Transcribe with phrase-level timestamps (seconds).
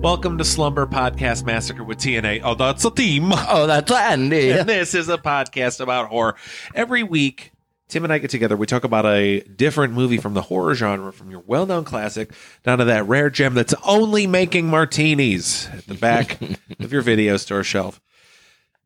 [0.00, 2.40] Welcome to Slumber Podcast Massacre with TNA.
[2.42, 3.32] Oh, that's a theme.
[3.52, 4.50] Oh, that's Andy.
[4.50, 6.36] And this is a podcast about horror.
[6.74, 7.52] Every week,
[7.88, 8.56] Tim and I get together.
[8.56, 12.32] We talk about a different movie from the horror genre, from your well known classic
[12.62, 16.38] down to that rare gem that's only making martinis at the back
[16.80, 18.00] of your video store shelf.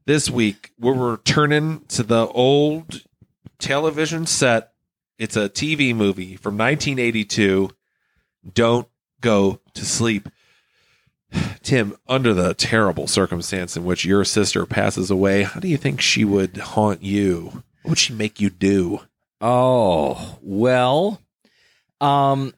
[0.07, 3.03] This week, we're returning to the old
[3.61, 4.73] television set.
[5.17, 7.71] It's a TV movie from 1982.
[8.53, 8.89] Don't
[9.21, 10.29] go to sleep.
[11.63, 16.01] Tim, under the terrible circumstance in which your sister passes away, how do you think
[16.01, 17.63] she would haunt you?
[17.83, 19.01] What would she make you do?
[19.41, 21.21] Oh, well,
[22.01, 22.55] um,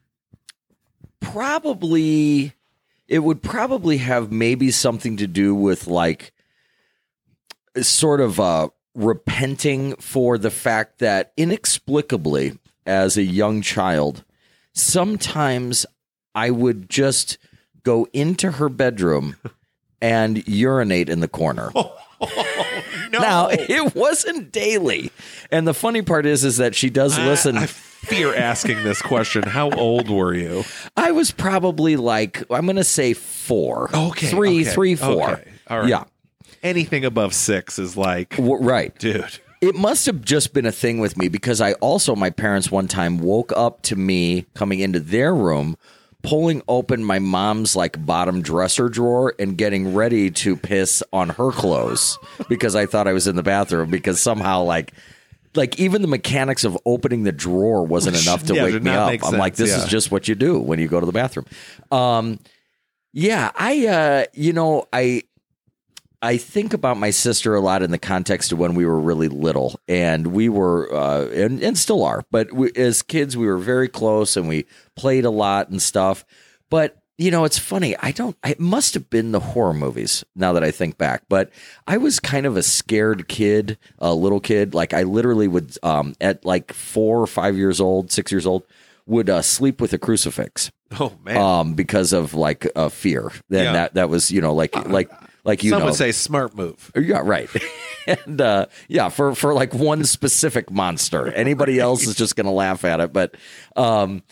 [1.20, 2.52] probably
[3.08, 6.32] it would probably have maybe something to do with like
[7.80, 14.24] sort of uh repenting for the fact that inexplicably as a young child
[14.72, 15.84] sometimes
[16.34, 17.38] I would just
[17.86, 19.36] go into her bedroom
[20.02, 21.70] and urinate in the corner.
[22.18, 23.18] Oh, no.
[23.20, 25.10] Now it wasn't daily,
[25.50, 27.58] and the funny part is, is that she does listen.
[27.58, 29.42] I, I fear asking this question.
[29.42, 30.64] How old were you?
[30.96, 35.30] I was probably like I'm gonna say four, Okay, three, okay, three, four.
[35.32, 35.88] okay, all right.
[35.90, 36.04] Yeah,
[36.62, 38.98] Anything above six is like, w- right.
[38.98, 39.38] dude.
[39.60, 42.88] It must have just been a thing with me because I also my parents one
[42.88, 45.76] time woke up to me coming into their room,
[46.26, 51.52] pulling open my mom's like bottom dresser drawer and getting ready to piss on her
[51.52, 52.18] clothes
[52.48, 54.92] because I thought I was in the bathroom because somehow like
[55.54, 59.12] like even the mechanics of opening the drawer wasn't enough to Yeah, wake me up.
[59.24, 59.84] I'm like, this yeah.
[59.84, 61.46] is just what you do when you go to the bathroom.
[61.90, 62.40] Um,
[63.12, 65.22] yeah, I uh, you know, I
[66.26, 69.28] I think about my sister a lot in the context of when we were really
[69.28, 73.58] little, and we were, uh, and, and still are, but we, as kids, we were
[73.58, 74.66] very close and we
[74.96, 76.24] played a lot and stuff.
[76.68, 77.96] But you know, it's funny.
[78.00, 78.36] I don't.
[78.44, 80.22] It must have been the horror movies.
[80.34, 81.50] Now that I think back, but
[81.86, 84.74] I was kind of a scared kid, a little kid.
[84.74, 88.64] Like I literally would, um, at like four or five years old, six years old,
[89.06, 91.36] would uh, sleep with a crucifix Oh man.
[91.38, 93.30] um, because of like uh, fear.
[93.48, 93.72] Then Yeah.
[93.72, 95.10] that that was you know like like
[95.46, 96.90] like you Some know would say smart move.
[96.96, 97.48] yeah right
[98.06, 101.28] and uh, yeah for for like one specific monster.
[101.32, 103.36] Anybody else is just gonna laugh at it, but
[103.76, 104.22] um,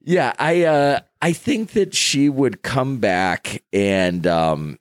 [0.00, 4.78] yeah, I uh, I think that she would come back and um.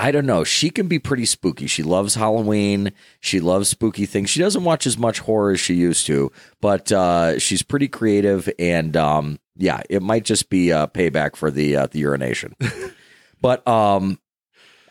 [0.00, 0.44] I don't know.
[0.44, 1.66] She can be pretty spooky.
[1.66, 2.92] She loves Halloween.
[3.18, 4.30] She loves spooky things.
[4.30, 8.48] She doesn't watch as much horror as she used to, but uh, she's pretty creative.
[8.60, 12.54] And um, yeah, it might just be payback for the uh, the urination.
[13.40, 14.20] but um,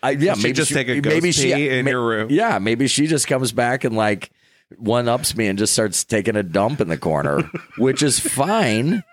[0.04, 2.28] I yeah, maybe just she- take a maybe she, in ma- your room.
[2.30, 4.32] Yeah, maybe she just comes back and like
[4.78, 7.42] one ups me and just starts taking a dump in the corner,
[7.78, 9.04] which is fine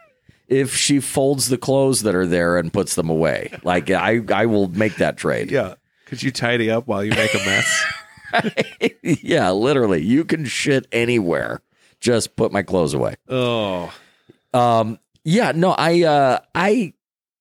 [0.49, 3.51] if she folds the clothes that are there and puts them away.
[3.63, 5.51] Like I I will make that trade.
[5.51, 5.75] Yeah.
[6.07, 7.85] Could you tidy up while you make a mess?
[9.03, 10.03] yeah, literally.
[10.03, 11.61] You can shit anywhere.
[12.01, 13.15] Just put my clothes away.
[13.29, 13.93] oh.
[14.53, 16.93] Um yeah, no, I uh I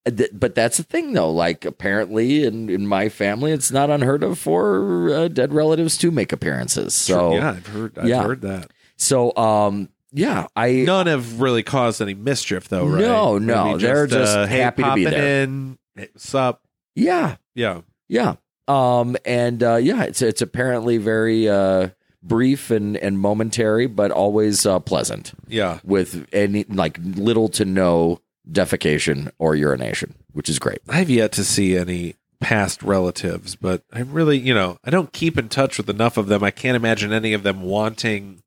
[0.04, 1.30] but that's the thing though.
[1.30, 6.10] Like apparently in in my family it's not unheard of for uh, dead relatives to
[6.10, 6.94] make appearances.
[6.94, 7.98] So yeah, I've heard.
[7.98, 8.22] I've yeah.
[8.22, 8.70] heard that.
[8.96, 13.00] so um yeah, I None have really caused any mischief, though, right?
[13.00, 15.42] No, no, Maybe they're just uh, hey, happy to be there.
[15.42, 16.62] In, hey, what's up?
[16.94, 17.80] yeah, Yeah.
[18.08, 18.34] Yeah.
[18.68, 21.88] Um and uh yeah, it's it's apparently very uh
[22.22, 25.80] brief and and momentary but always uh pleasant Yeah.
[25.84, 30.78] with any like little to no defecation or urination, which is great.
[30.88, 35.38] I've yet to see any past relatives, but I really, you know, I don't keep
[35.38, 36.42] in touch with enough of them.
[36.44, 38.42] I can't imagine any of them wanting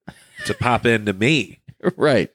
[0.45, 1.60] to pop into me.
[1.95, 2.30] right.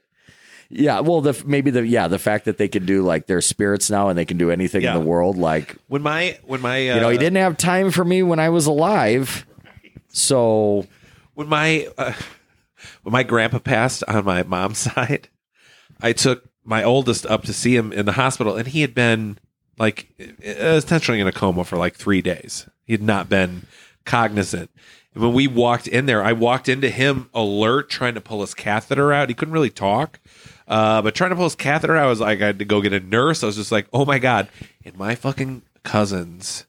[0.74, 3.90] Yeah, well the maybe the yeah, the fact that they can do like their spirits
[3.90, 4.96] now and they can do anything Yeah.
[4.96, 7.90] in the world like When my when my uh, you know, he didn't have time
[7.90, 9.44] for me when I was alive.
[10.08, 10.86] So
[11.34, 12.14] when my uh,
[13.02, 15.28] when my grandpa passed on my mom's side,
[16.00, 19.38] I took my oldest up to see him in the hospital, and he had been
[19.78, 20.08] like
[20.42, 22.68] essentially in a coma for like three days.
[22.84, 23.66] He had not been
[24.04, 24.70] cognizant.
[25.14, 28.54] And when we walked in there, I walked into him alert, trying to pull his
[28.54, 29.28] catheter out.
[29.28, 30.20] He couldn't really talk,
[30.68, 32.80] uh, but trying to pull his catheter out, I was like, I had to go
[32.80, 33.42] get a nurse.
[33.42, 34.48] I was just like, oh my god!
[34.84, 36.66] And my fucking cousins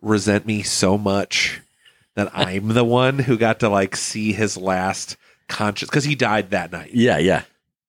[0.00, 1.60] resent me so much
[2.14, 5.16] that I'm the one who got to like see his last
[5.48, 6.90] conscious because he died that night.
[6.92, 7.42] Yeah, yeah.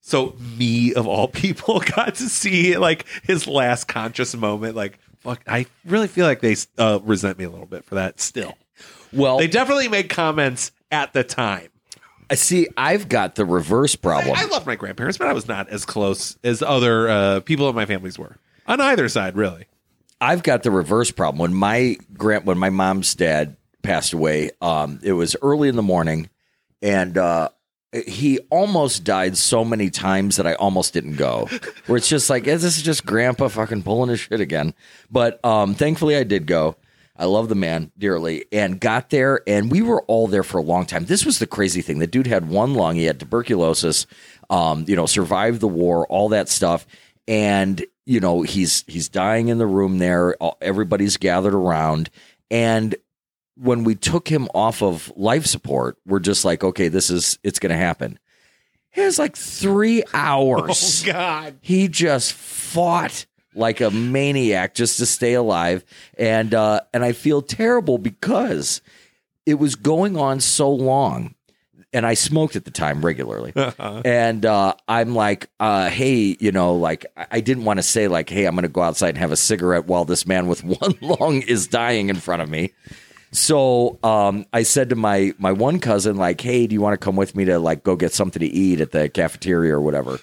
[0.10, 4.76] So me of all people got to see like his last conscious moment.
[4.76, 8.20] Like fuck, I really feel like they uh, resent me a little bit for that.
[8.20, 8.58] Still,
[9.14, 11.70] Well, they definitely made comments at the time.
[12.32, 12.68] I see.
[12.76, 14.36] I've got the reverse problem.
[14.36, 17.70] I, I love my grandparents, but I was not as close as other uh, people
[17.70, 19.66] in my families were on either side, really.
[20.22, 21.40] I've got the reverse problem.
[21.40, 25.82] When my grand, when my mom's dad passed away, um, it was early in the
[25.84, 26.30] morning,
[26.82, 27.50] and uh,
[27.92, 31.50] he almost died so many times that I almost didn't go.
[31.88, 34.74] Where it's just like, this is just Grandpa fucking pulling his shit again.
[35.10, 36.76] But um, thankfully, I did go.
[37.16, 40.64] I love the man dearly, and got there, and we were all there for a
[40.64, 41.04] long time.
[41.04, 42.00] This was the crazy thing.
[42.00, 42.96] The dude had one lung.
[42.96, 44.08] He had tuberculosis.
[44.50, 46.88] Um, you know, survived the war, all that stuff,
[47.28, 50.36] and you know he's he's dying in the room there.
[50.62, 52.10] Everybody's gathered around,
[52.50, 52.96] and
[53.60, 57.60] when we took him off of life support, we're just like, okay, this is it's
[57.60, 58.18] going to happen.
[58.96, 61.04] It was like three hours.
[61.04, 63.26] God, He just fought
[63.56, 65.84] like a maniac just to stay alive,
[66.18, 68.82] and uh, and I feel terrible because
[69.46, 71.36] it was going on so long.
[71.92, 73.52] And I smoked at the time regularly,
[74.06, 78.08] and uh, I'm like, uh, "Hey, you know, like I I didn't want to say
[78.08, 80.64] like, hey, I'm going to go outside and have a cigarette while this man with
[80.82, 82.74] one lung is dying in front of me."
[83.32, 87.04] So um, I said to my my one cousin, like, "Hey, do you want to
[87.04, 90.20] come with me to like go get something to eat at the cafeteria or whatever?"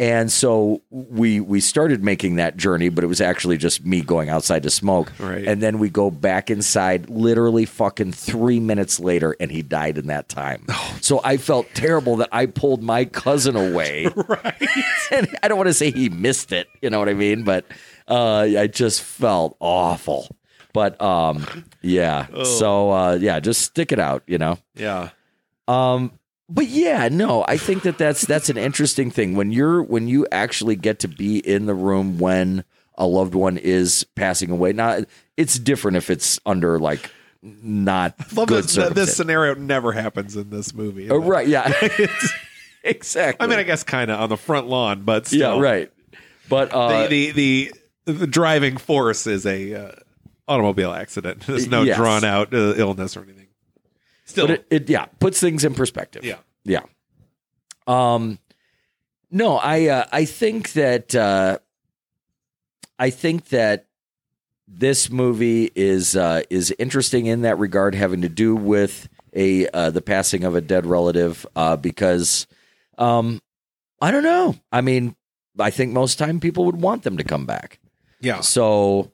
[0.00, 4.30] And so we we started making that journey, but it was actually just me going
[4.30, 5.12] outside to smoke.
[5.18, 5.46] Right.
[5.46, 10.06] And then we go back inside, literally fucking three minutes later, and he died in
[10.06, 10.64] that time.
[11.02, 14.06] So I felt terrible that I pulled my cousin away.
[14.16, 14.68] right?
[15.10, 17.42] and I don't want to say he missed it, you know what I mean?
[17.44, 17.66] But
[18.08, 20.34] uh, I just felt awful.
[20.72, 22.26] But um, yeah.
[22.44, 24.58] So uh, yeah, just stick it out, you know.
[24.74, 25.10] Yeah,
[25.68, 26.12] Um,
[26.48, 30.26] but yeah, no, I think that that's that's an interesting thing when you're when you
[30.32, 32.64] actually get to be in the room when
[32.96, 34.72] a loved one is passing away.
[34.72, 35.04] Now,
[35.36, 37.10] it's different if it's under like
[37.42, 38.94] not love good this.
[38.94, 41.08] This scenario never happens in this movie.
[41.10, 41.46] Oh, right?
[41.46, 41.72] Yeah,
[42.82, 43.44] exactly.
[43.44, 45.92] I mean, I guess kind of on the front lawn, but still, yeah, right.
[46.48, 47.72] But uh, the, the
[48.06, 49.92] the the driving force is a uh,
[50.50, 51.40] automobile accident.
[51.46, 51.96] There's no Yes.
[51.96, 53.46] drawn out uh, illness or anything.
[54.24, 56.24] Still, but it, it yeah puts things in perspective.
[56.24, 56.82] yeah, Yeah.
[57.86, 58.38] Um
[59.30, 61.58] no, I uh, I think that uh
[62.98, 63.86] I think that
[64.68, 69.90] this movie is uh is interesting in that regard having to do with a uh
[69.90, 72.46] the passing of a dead relative uh because
[72.98, 73.40] um
[74.00, 74.54] I don't know.
[74.72, 75.14] I mean,
[75.58, 77.78] I think most time people would want them to come back.
[78.20, 78.40] yeah.
[78.40, 79.12] So,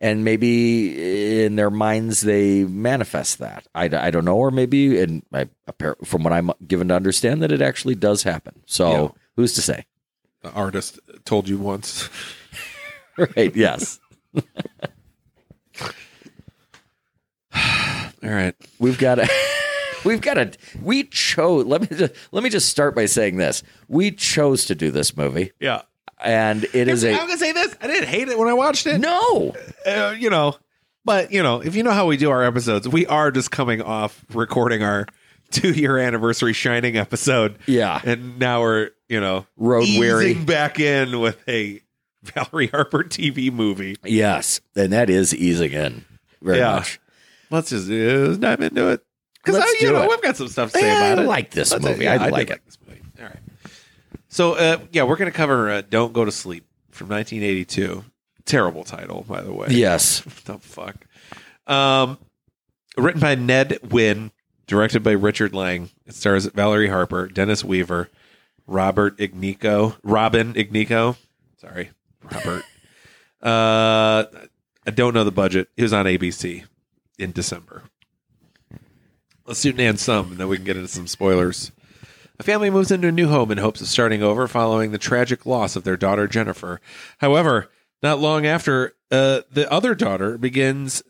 [0.00, 3.66] and maybe in their minds they manifest that.
[3.74, 5.48] I, I don't know, or maybe, and I,
[6.04, 8.62] from what I'm given to understand, that it actually does happen.
[8.66, 9.08] So, Yeah.
[9.36, 9.84] who's to say?
[10.42, 12.08] The artist told you once.
[13.36, 13.54] Right?
[13.54, 14.00] Yes,
[17.54, 18.54] All right.
[18.78, 19.28] we've got a.
[20.04, 20.50] We've got a.
[20.82, 21.66] We chose.
[21.66, 23.62] Let me just, let me just start by saying this.
[23.86, 25.82] We chose to do this movie, Yeah.
[26.24, 27.76] And it is I'm gonna say this.
[27.80, 28.98] I didn't hate it when I watched it.
[28.98, 29.54] no.
[29.86, 30.56] uh, you know,
[31.04, 33.80] but you know, if you know how we do our episodes, we are just coming
[33.82, 35.06] off recording our
[35.50, 37.58] two year anniversary Shining episode.
[37.66, 38.00] Yeah.
[38.04, 40.34] and now we're you know Road weary.
[40.34, 41.80] back in with a
[42.22, 43.96] Valerie Harper TV movie.
[44.04, 46.04] Yes, and that is easing in
[46.42, 46.76] very Yeah.
[46.76, 47.00] much.
[47.50, 49.00] Let's just uh, dive into it
[49.42, 50.08] because Let's you know it.
[50.10, 51.24] we've got some stuff to say Yeah, about I it.
[51.24, 52.04] I like this Let's- movie.
[52.04, 52.60] yeah, I did like it.
[52.64, 52.79] this movie.
[52.79, 52.79] All right.
[54.30, 58.04] So uh, yeah, we're gonna cover uh, "Don't Go to Sleep" from 1982.
[58.46, 59.68] Terrible title, by the way.
[59.70, 60.22] Yes.
[60.44, 60.96] The fuck?
[61.66, 62.16] Um,
[62.96, 64.30] written by Ned Wynn,
[64.66, 65.90] directed by Richard Lang.
[66.06, 68.08] It stars Valerie Harper, Dennis Weaver,
[68.66, 71.16] Robert Ignico, Robin Ignico.
[71.58, 71.90] Sorry,
[72.22, 72.64] Robert.
[73.42, 74.24] uh,
[74.86, 75.68] I don't know the budget.
[75.76, 76.64] It was on ABC
[77.18, 77.82] in December.
[79.44, 81.72] Let's do Nan some, and then we can get into some spoilers.
[82.40, 85.44] A family moves into a new home in hopes of starting over following the tragic
[85.44, 86.80] loss of their daughter Jennifer.
[87.18, 87.68] However,
[88.02, 91.02] not long after, uh, the other daughter begins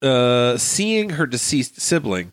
[0.00, 2.32] uh, seeing her deceased sibling.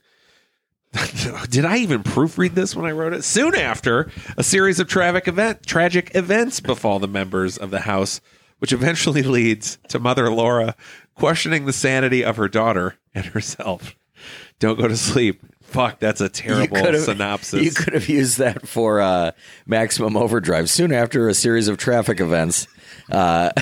[1.49, 3.23] Did I even proofread this when I wrote it?
[3.23, 8.21] Soon after, a series of tragic event tragic events befall the members of the house,
[8.59, 10.75] which eventually leads to Mother Laura
[11.15, 13.95] questioning the sanity of her daughter and herself.
[14.59, 15.41] Don't go to sleep.
[15.61, 17.63] Fuck, that's a terrible synopsis.
[17.63, 19.31] You could have used that for uh,
[19.65, 20.69] Maximum Overdrive.
[20.69, 22.67] Soon after a series of traffic events,
[23.11, 23.49] uh,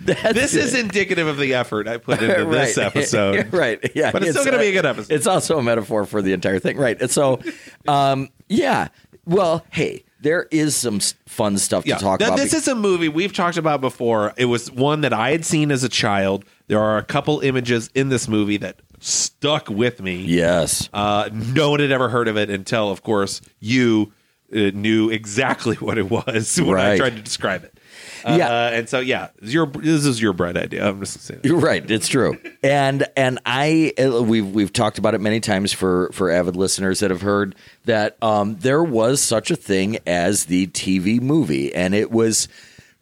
[0.00, 3.52] this is indicative of the effort I put into this episode.
[3.52, 3.78] right?
[3.94, 5.12] Yeah, But it's still gonna be a good episode.
[5.12, 7.00] It's also a metaphor for the entire thing, right?
[7.00, 7.40] And so,
[7.88, 8.88] um, yeah.
[9.24, 12.38] Well, hey, there is some fun stuff Yeah, to talk Now, about.
[12.38, 14.34] this is a movie we've talked about before.
[14.36, 16.44] It was one that I had seen as a child.
[16.66, 20.16] There are a couple images in this movie that stuck with me.
[20.22, 24.12] yes, Uh, no one had ever heard of it until, of course, you
[24.54, 27.75] uh, knew exactly what it was when I tried to describe it.
[28.24, 28.68] Uh, Yeah.
[28.68, 30.88] and so yeah, this is your this is your bread idea.
[30.88, 31.40] I'm just saying.
[31.44, 31.88] You're right.
[31.90, 32.38] It's true.
[32.62, 37.00] And and I uh, we've we've talked about it many times for for avid listeners
[37.00, 37.54] that have heard
[37.84, 42.48] that um, there was such a thing as the TV movie, and it was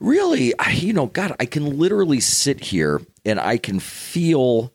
[0.00, 4.72] really you know God, I can literally sit here and I can feel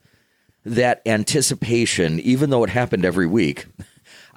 [0.66, 3.66] that anticipation, even though it happened every week.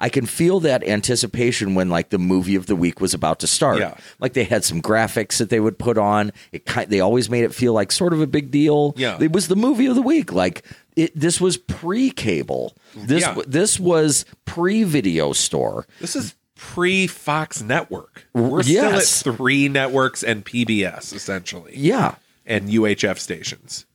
[0.03, 3.47] I can feel that anticipation when like the movie of the week was about to
[3.47, 3.79] start.
[3.79, 3.95] Yeah.
[4.19, 6.33] Like they had some graphics that they would put on.
[6.51, 8.93] It kind they always made it feel like sort of a big deal.
[8.97, 9.17] Yeah.
[9.21, 10.33] It was the movie of the week.
[10.33, 10.65] Like
[10.97, 12.75] it this was pre-cable.
[12.95, 13.37] This Yeah.
[13.47, 15.87] this was pre-video store.
[16.01, 18.27] This is pre Fox Network.
[18.33, 19.07] We're Yes.
[19.07, 22.15] still at three networks and PBS essentially, Yeah.
[22.45, 23.85] and UHF stations.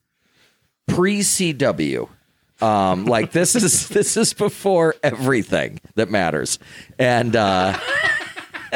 [0.87, 2.09] pre-CW.
[2.61, 6.59] Um, like this is this is before everything that matters,
[6.99, 7.79] and uh,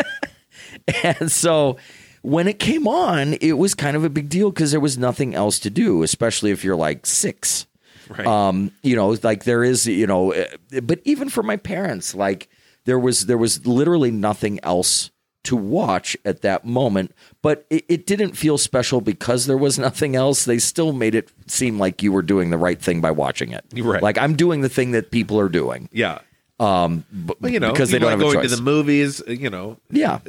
[1.04, 1.78] and so
[2.22, 5.34] when it came on, it was kind of a big deal because there was nothing
[5.34, 7.66] else to do, especially if you're like six.
[8.08, 8.26] Right.
[8.26, 12.48] Um, you know, like there is, you know, eh, but even for my parents, like
[12.84, 15.10] there was there was literally nothing else
[15.44, 17.12] to watch at that moment.
[17.42, 20.44] But it, it didn't feel special because there was nothing else.
[20.44, 23.64] They still made it seem like you were doing the right thing by watching it.
[23.74, 24.02] Right.
[24.02, 25.88] Like I'm doing the thing that people are doing.
[25.92, 26.20] yeah.
[26.60, 28.50] Um, b- Well, you know, because they don't like have a going choice.
[28.50, 29.20] to the movies.
[29.26, 30.20] You know, yeah.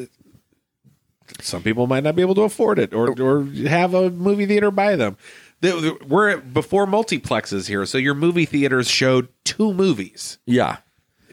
[1.41, 4.71] some people might not be able to afford it or or have a movie theater
[4.71, 5.17] by them.
[5.61, 10.77] The- the- We're before multiplexes here, so your movie theaters showed two movies, Yeah.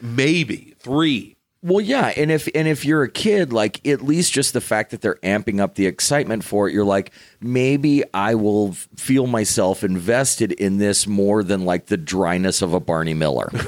[0.01, 1.35] maybe three.
[1.63, 4.89] Well, yeah, and if and if you're a kid, like at least just the fact
[4.91, 9.83] that they're amping up the excitement for it, you're like, maybe I will feel myself
[9.83, 13.51] invested in this more than like the dryness of a Barney Miller.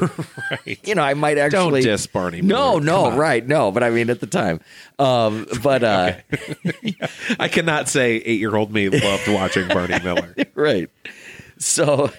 [0.50, 0.80] Right.
[0.88, 3.12] you know, I might actually don't diss Barney No, Miller.
[3.12, 4.60] no, right, no, but I mean at the time,
[5.00, 6.14] um, but uh,
[7.40, 10.36] I cannot say eight year old me loved watching Barney Miller.
[10.56, 10.90] right,
[11.60, 12.12] so.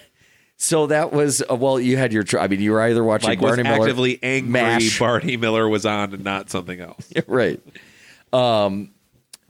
[0.57, 1.81] So that was uh, well.
[1.81, 2.25] You had your.
[2.39, 4.99] I mean, you were either watching Like was Barney Miller, actively angry MASH.
[5.01, 7.13] Barney Miller was on and not something else.
[7.27, 7.61] right.
[8.33, 8.91] Um,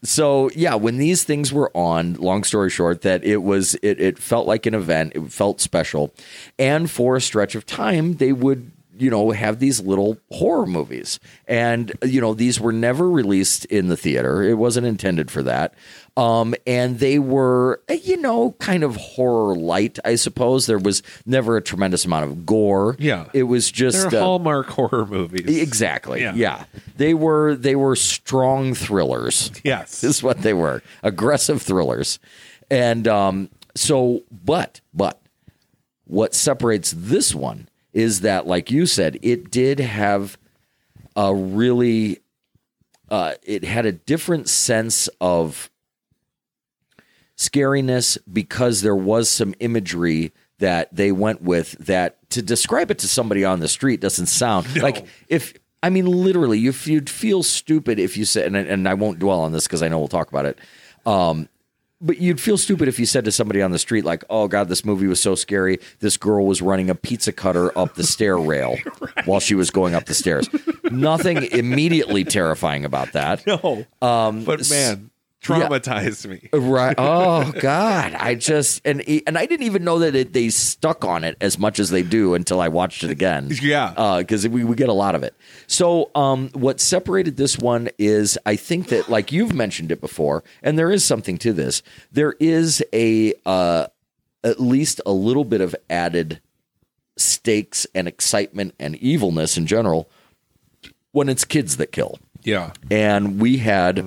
[0.03, 4.19] so yeah, when these things were on, long story short, that it was it, it
[4.19, 5.13] felt like an event.
[5.15, 6.15] It felt special,
[6.59, 11.19] and for a stretch of time, they would you know have these little horror movies,
[11.47, 14.43] and you know these were never released in the theater.
[14.43, 15.75] It wasn't intended for that.
[16.17, 20.67] Um, and they were, eh, you know, kind of horror light, I suppose.
[20.67, 22.95] There was never a tremendous amount of gore.
[23.01, 23.27] Yeah.
[23.33, 25.61] it was just They're uh, Hallmark horror movies.
[25.61, 26.21] Exactly.
[26.21, 26.35] Yeah.
[26.35, 26.65] Yeah.
[26.97, 29.51] They were they were strong thrillers.
[29.65, 30.05] Yes.
[30.05, 30.83] Is what they were.
[31.03, 32.21] Aggressive thrillers.
[32.71, 35.21] And um so but but
[36.05, 40.37] what separates this one is that like you said it did have
[41.17, 42.19] a really
[43.09, 45.71] uh it had a different sense of
[47.37, 53.09] scariness because there was some imagery that they went with that to describe it to
[53.09, 57.99] somebody on the street doesn't sound like if I mean literally if you'd feel stupid
[57.99, 60.09] if you said and, I- and I won't dwell on this because I know we'll
[60.09, 60.59] talk about it
[61.07, 61.49] um
[62.05, 64.69] but you'd feel stupid if you said to somebody on the street like oh god
[64.69, 65.79] this movie was so scary.
[66.01, 68.77] This girl was running a pizza cutter up the stair rail
[69.25, 70.49] while she was going up the stairs.
[70.91, 73.43] Nothing immediately terrifying about that.
[73.55, 73.87] No.
[74.03, 75.11] um But man,
[75.45, 76.49] traumatized me.
[76.53, 76.95] Right.
[76.99, 78.15] Oh God.
[78.15, 81.59] I just and and I didn't even know that it, they stuck on it as
[81.59, 83.51] much as they do until I watched it again.
[83.63, 84.17] Yeah.
[84.19, 85.35] Because we we get a lot of it.
[85.67, 90.43] So um, what separated this one is I think that like you've mentioned it before,
[90.63, 91.83] and there is something to this.
[92.11, 93.87] There is a uh,
[94.43, 96.41] at least a little bit of added
[97.17, 100.09] stakes and excitement and evilness in general
[101.13, 102.73] when it's kids that kill Yeah.
[102.91, 104.05] and we had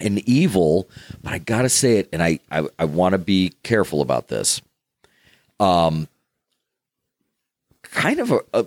[0.00, 0.88] an evil,
[1.22, 4.60] but I gotta say it, and I I, I want to be careful about this.
[5.60, 6.08] Um,
[7.82, 8.40] kind of a.
[8.54, 8.66] a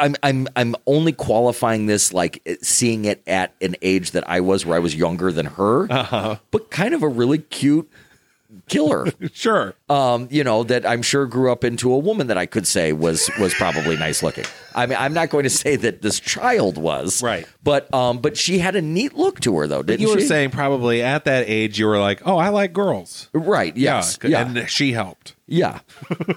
[0.00, 4.64] I'm I'm I'm only qualifying this like seeing it at an age that I was
[4.64, 6.36] where I was younger than her, Uh-huh.
[6.50, 7.90] but kind of a really cute
[8.68, 9.06] killer.
[9.32, 9.74] Sure.
[9.88, 12.92] Um, you know that I'm sure grew up into a woman that I could say
[12.92, 14.44] was was probably nice looking.
[14.74, 17.46] I mean, I'm not going to say that this child was Right.
[17.62, 20.50] but um, but she had a neat look to her though, didn't you were saying
[20.50, 23.76] probably at that age you were like, "Oh, I like girls." right?
[23.76, 25.34] Yes, yeah, yeah, and she helped.
[25.46, 25.80] Yeah,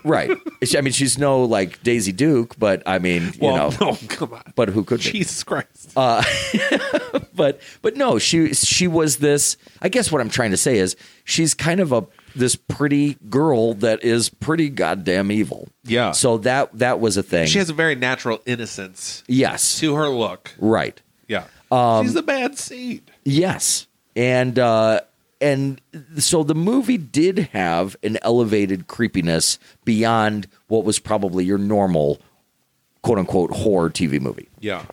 [0.04, 0.32] right.
[0.64, 3.98] She- I mean, she's no like Daisy Duke, but I mean, you Well, know, no,
[4.10, 4.44] come on.
[4.56, 5.12] but who could be?
[5.12, 5.94] Jesus Christ.
[7.34, 9.58] but but no, she she was this.
[9.82, 13.74] I guess what I'm trying to say is she's kind of a this pretty girl
[13.76, 15.68] that is pretty goddamn evil.
[15.84, 16.12] Yeah.
[16.12, 17.48] So that that was a thing.
[17.48, 19.80] she has a very natural innocence yes.
[19.80, 20.54] to her look.
[20.60, 21.02] Right.
[21.28, 21.46] Yeah.
[21.72, 23.12] Um, She's a bad seed.
[23.24, 23.88] Yes.
[24.16, 25.02] And uh
[25.42, 25.82] and
[26.18, 32.20] so the movie did have an elevated creepiness beyond what was probably your normal
[33.02, 34.50] quote unquote horror TV movie.
[34.60, 34.86] Yeah.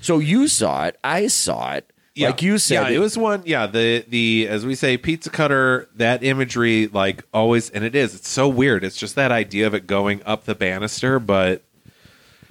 [0.00, 1.90] So you saw it, I saw it.
[2.14, 2.28] Yeah.
[2.28, 3.42] Like you said yeah, it was one.
[3.44, 5.86] Yeah, the the as we say, pizza cutter.
[5.96, 8.14] That imagery, like always, and it is.
[8.14, 8.84] It's so weird.
[8.84, 11.62] It's just that idea of it going up the banister, but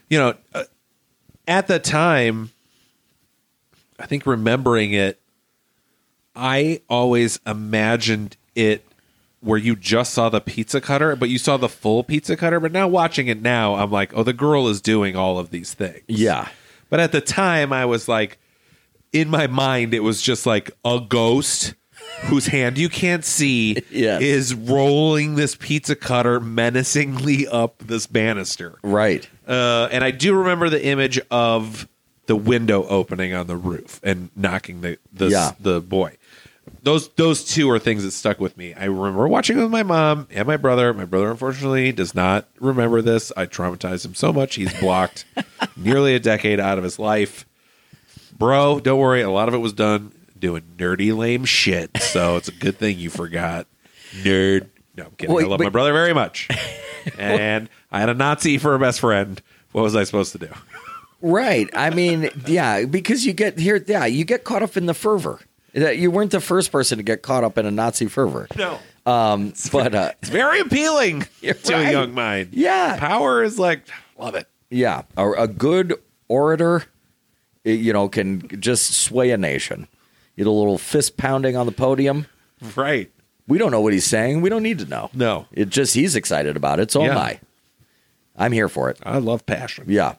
[0.07, 0.65] you know, uh,
[1.47, 2.51] at the time,
[3.97, 5.19] I think remembering it,
[6.35, 8.85] I always imagined it
[9.41, 12.59] where you just saw the pizza cutter, but you saw the full pizza cutter.
[12.59, 15.73] But now watching it now, I'm like, oh, the girl is doing all of these
[15.73, 16.01] things.
[16.07, 16.47] Yeah.
[16.89, 18.39] But at the time, I was like,
[19.13, 21.73] in my mind, it was just like a ghost
[22.25, 24.21] whose hand you can't see Yes.
[24.21, 28.77] is rolling this pizza cutter menacingly up this banister.
[28.83, 29.27] Right.
[29.47, 31.87] Uh, and I do remember the image of
[32.25, 35.51] the window opening on the roof and knocking the the, Yeah.
[35.59, 36.17] the boy.
[36.81, 38.73] Those those two are things that stuck with me.
[38.73, 40.93] I remember watching it with my mom and my brother.
[40.93, 43.31] My brother unfortunately does not remember this.
[43.35, 45.25] I traumatized him so much he's blocked
[45.77, 47.45] nearly a decade out of his life.
[48.37, 49.21] Bro, don't worry.
[49.21, 51.95] A lot of it was done doing nerdy lame shit.
[51.97, 53.67] So it's a good thing you forgot.
[54.21, 54.67] Nerd.
[54.97, 55.35] No, I'm kidding.
[55.35, 56.49] Wait, I love but- my brother very much.
[57.17, 59.41] and I had a Nazi for a best friend.
[59.71, 60.49] What was I supposed to do?
[61.21, 61.69] Right.
[61.73, 65.39] I mean, yeah, because you get here, yeah, you get caught up in the fervor.
[65.75, 68.47] That You weren't the first person to get caught up in a Nazi fervor.
[68.57, 68.79] No.
[69.05, 71.69] Um, but uh, It's very appealing to right.
[71.87, 72.49] a young mind.
[72.53, 72.97] Yeah.
[72.97, 73.81] Power is like,
[74.17, 74.47] love it.
[74.71, 75.93] yeah, a, a good
[76.27, 76.85] orator,
[77.65, 79.87] eh, you know, can just sway a nation.
[80.37, 82.25] Get a little fist pounding on the podium.
[82.75, 83.11] Right.
[83.47, 84.41] We don't know what he's saying.
[84.41, 85.11] We don't need to know.
[85.13, 85.45] No.
[85.51, 86.89] It just he's excited about it.
[86.89, 87.39] So am I.
[88.35, 88.97] I'm here for it.
[89.03, 89.85] I love passion.
[89.87, 90.15] Yeah.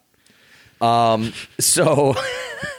[0.81, 1.33] Um.
[1.59, 2.15] So,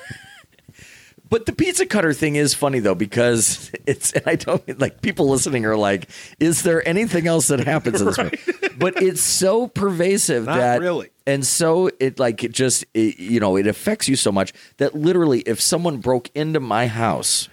[1.29, 5.29] but the pizza cutter thing is funny though because it's and I don't like people
[5.29, 6.09] listening are like,
[6.39, 8.37] is there anything else that happens in this movie?
[8.77, 11.09] But it's so pervasive Not that really.
[11.25, 14.93] and so it like it just it, you know it affects you so much that
[14.93, 17.49] literally if someone broke into my house.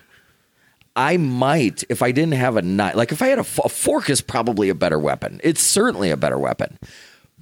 [0.96, 4.20] I might, if I didn't have a knife, like if I had a fork, is
[4.20, 5.40] probably a better weapon.
[5.42, 6.78] It's certainly a better weapon.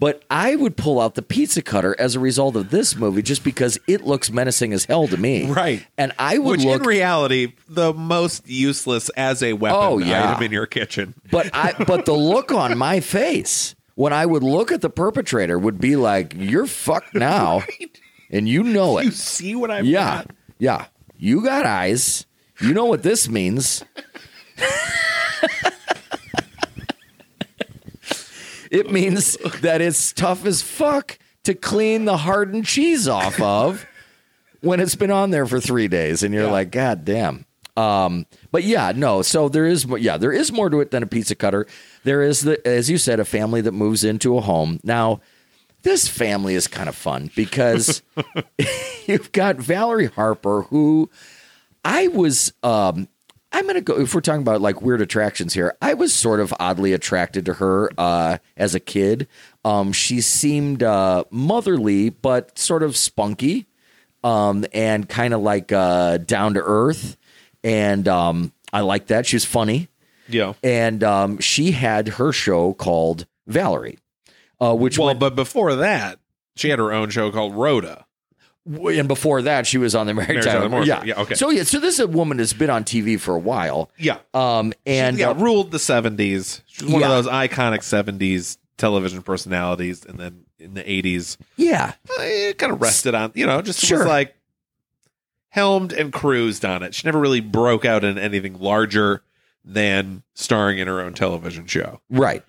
[0.03, 3.45] But I would pull out the pizza cutter as a result of this movie just
[3.45, 5.47] because it looks menacing as hell to me.
[5.49, 5.87] Right.
[5.97, 10.33] And I would Which look, in reality, the most useless as a weapon Oh, yeah.
[10.33, 11.15] item in your kitchen.
[11.31, 15.57] but I, but the look on my face when I would look at the perpetrator
[15.57, 17.63] would be like, "You're fucked now,"
[18.31, 19.05] and you know it.
[19.05, 20.25] You see what I've Yeah,
[20.59, 20.87] yeah.
[21.17, 22.27] You got eyes.
[22.61, 23.85] You know what this means.
[28.73, 33.87] it means that it's tough as fuck to clean the hardened cheese off of
[34.63, 36.51] when it's been on there for three days, and you're Yeah.
[36.53, 37.47] like, God damn.
[37.77, 39.23] Um, but yeah, no.
[39.23, 41.67] So there is, yeah, there is more to it than a pizza cutter.
[42.05, 44.79] There is the, as you said, a family that moves into a home.
[44.85, 45.21] Now,
[45.83, 48.03] this family is kind of fun because
[49.07, 51.11] you've got Valerie Harper, who
[51.85, 52.53] I was.
[52.63, 53.09] Um,
[53.53, 53.99] I'm gonna go.
[54.01, 57.55] If we're talking about like weird attractions here, I was sort of oddly attracted to
[57.55, 59.29] her uh, as a kid.
[59.65, 63.67] Um, she seemed uh, motherly, but sort of spunky,
[64.25, 67.17] um, and kind of like uh, down to earth.
[67.63, 69.27] And um, I like that.
[69.27, 69.89] She was funny
[70.29, 70.55] Yeah.
[70.65, 73.99] and um, she had her show called Valerie,
[74.61, 76.19] uh, which Well, went, but before that,
[76.57, 78.07] she had her own show called Rhoda.
[78.65, 80.85] And before that she was on the Mary Mary Tyler Moore.
[80.85, 81.03] Yeah.
[81.05, 81.35] Yeah, okay.
[81.35, 83.91] So yeah, so this is a woman that's been on TV for a while.
[83.99, 84.19] Yeah.
[84.35, 86.61] Um, and yeah, uh, ruled the 70s.
[86.67, 87.13] She was one Yeah.
[87.17, 90.05] of those iconic 70s television personalities.
[90.05, 93.99] And then in the 80s, yeah, it kind of rested on, you know, just Sure.
[93.99, 94.37] was like
[95.49, 96.95] helmed and cruised on it.
[96.95, 99.23] She never really broke out in anything larger
[99.65, 102.01] than starring in her own television show.
[102.11, 102.43] right,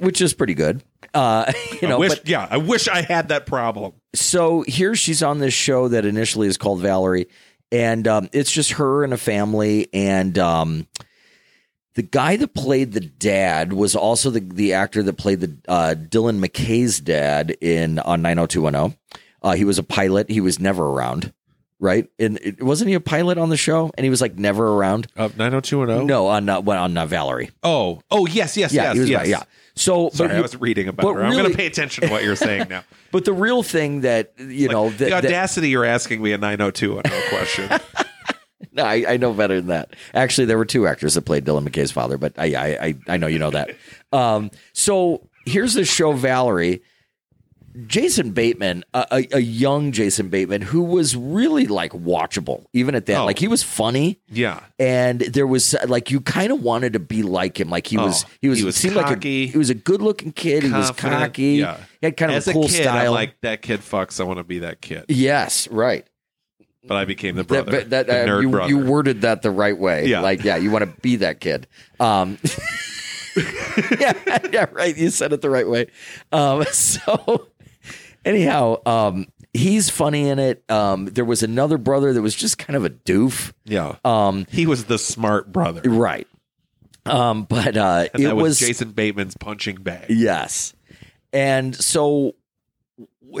[0.00, 0.82] which is pretty good.
[1.14, 3.92] Uh, you know, I wish, but yeah, I wish I had that problem.
[4.14, 7.26] so here she's on this show that initially is called Valerie,
[7.72, 10.86] and um, it's just her and a family, and um,
[11.96, 15.94] The guy that played the dad was also the the actor that played the uh,
[15.98, 18.96] Dylan McKay's dad in on 90210.
[19.42, 20.30] Uh, he was a pilot.
[20.30, 21.32] He was never around,
[21.80, 22.06] right?
[22.18, 23.90] And it, wasn't he a pilot on the show?
[23.96, 25.06] And he was like never around.
[25.16, 26.06] Of 90210?
[26.06, 27.50] No, on uh, on uh, Valerie.
[27.62, 29.18] Oh, oh, yes, yes, Yeah, yes, he was yes.
[29.18, 29.28] right.
[29.28, 29.42] Yeah.
[29.76, 31.22] So, Sorry, but, I was reading about her.
[31.22, 32.84] I'm going to pay attention to what you're saying now.
[33.12, 36.32] but the real thing that you know Like, that, the that- audacity you're asking me
[36.32, 37.80] a 90210 question.
[38.72, 39.96] No, I, I know better than that.
[40.14, 43.16] Actually, there were two actors that played Dylan McKay's father, but I I, I, I
[43.16, 43.74] know you know that.
[44.12, 46.82] Um, so here's the show, Valerie.
[47.86, 53.06] Jason Bateman, a, a, a young Jason Bateman, who was really like watchable, even at
[53.06, 53.18] that.
[53.18, 53.24] Oh.
[53.26, 54.60] Like he was funny, yeah.
[54.78, 57.70] and there was like you kind of wanted to be like him.
[57.70, 59.74] Like he was, Oh, he was, he was seemed like a, cocky, he was a
[59.74, 60.64] good looking kid.
[60.64, 61.54] He was cocky.
[61.58, 61.76] yeah.
[62.00, 63.08] He had kind of As a cool kid, style.
[63.08, 64.20] I'm like, that kid fucks.
[64.20, 65.04] I want to be that kid.
[65.08, 66.06] yes, right.
[66.82, 67.70] But I became the That, brother.
[67.70, 68.68] but that, the uh, nerd you, brother.
[68.70, 70.06] you worded that the right way.
[70.06, 70.20] Yeah.
[70.22, 71.66] Like, yeah, you want to be that kid.
[72.00, 72.38] Um,
[74.00, 74.14] yeah,
[74.52, 74.96] yeah, right.
[74.96, 75.88] You said it the right way.
[76.32, 77.46] Um, so,
[78.24, 80.64] anyhow, um, he's funny in it.
[80.70, 83.52] Um, there was another brother that was just kind of a doof.
[83.64, 83.96] yeah.
[84.04, 85.82] Um, he was the smart brother.
[85.88, 86.26] right.
[87.06, 90.06] Um, but uh, And it that was, was Jason Bateman's punching bag.
[90.10, 90.74] Yes.
[91.32, 92.34] And so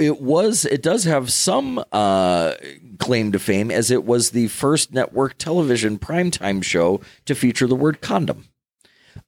[0.00, 2.54] it was it does have some uh
[2.98, 7.74] claim to fame as it was the first network television primetime show to feature the
[7.74, 8.46] word condom.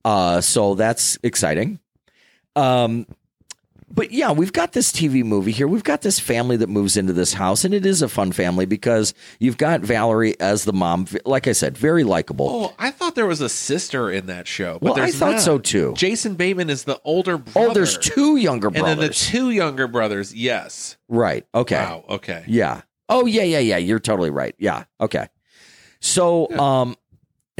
[0.04, 1.80] Uh so that's exciting.
[2.54, 3.06] Um
[3.94, 5.68] but yeah, we've got this TV movie here.
[5.68, 8.64] We've got this family that moves into this house, and it is a fun family
[8.64, 11.06] because you've got Valerie as the mom.
[11.24, 12.48] Like I said, very likable.
[12.48, 14.78] Oh, I thought there was a sister in that show.
[14.80, 15.40] But well, I thought not.
[15.40, 15.92] so too.
[15.96, 17.70] Jason Bateman is the older brother.
[17.70, 18.90] Oh, there's two younger brothers.
[18.92, 20.34] And then the two younger brothers.
[20.34, 20.96] Yes.
[21.08, 21.46] right.
[21.54, 21.76] Okay.
[21.76, 22.04] Wow.
[22.08, 22.44] Okay.
[22.46, 22.82] Yeah.
[23.08, 23.76] Oh yeah, yeah, yeah.
[23.76, 24.54] You're totally right.
[24.58, 24.84] Yeah.
[25.00, 25.28] Okay.
[26.00, 26.96] So um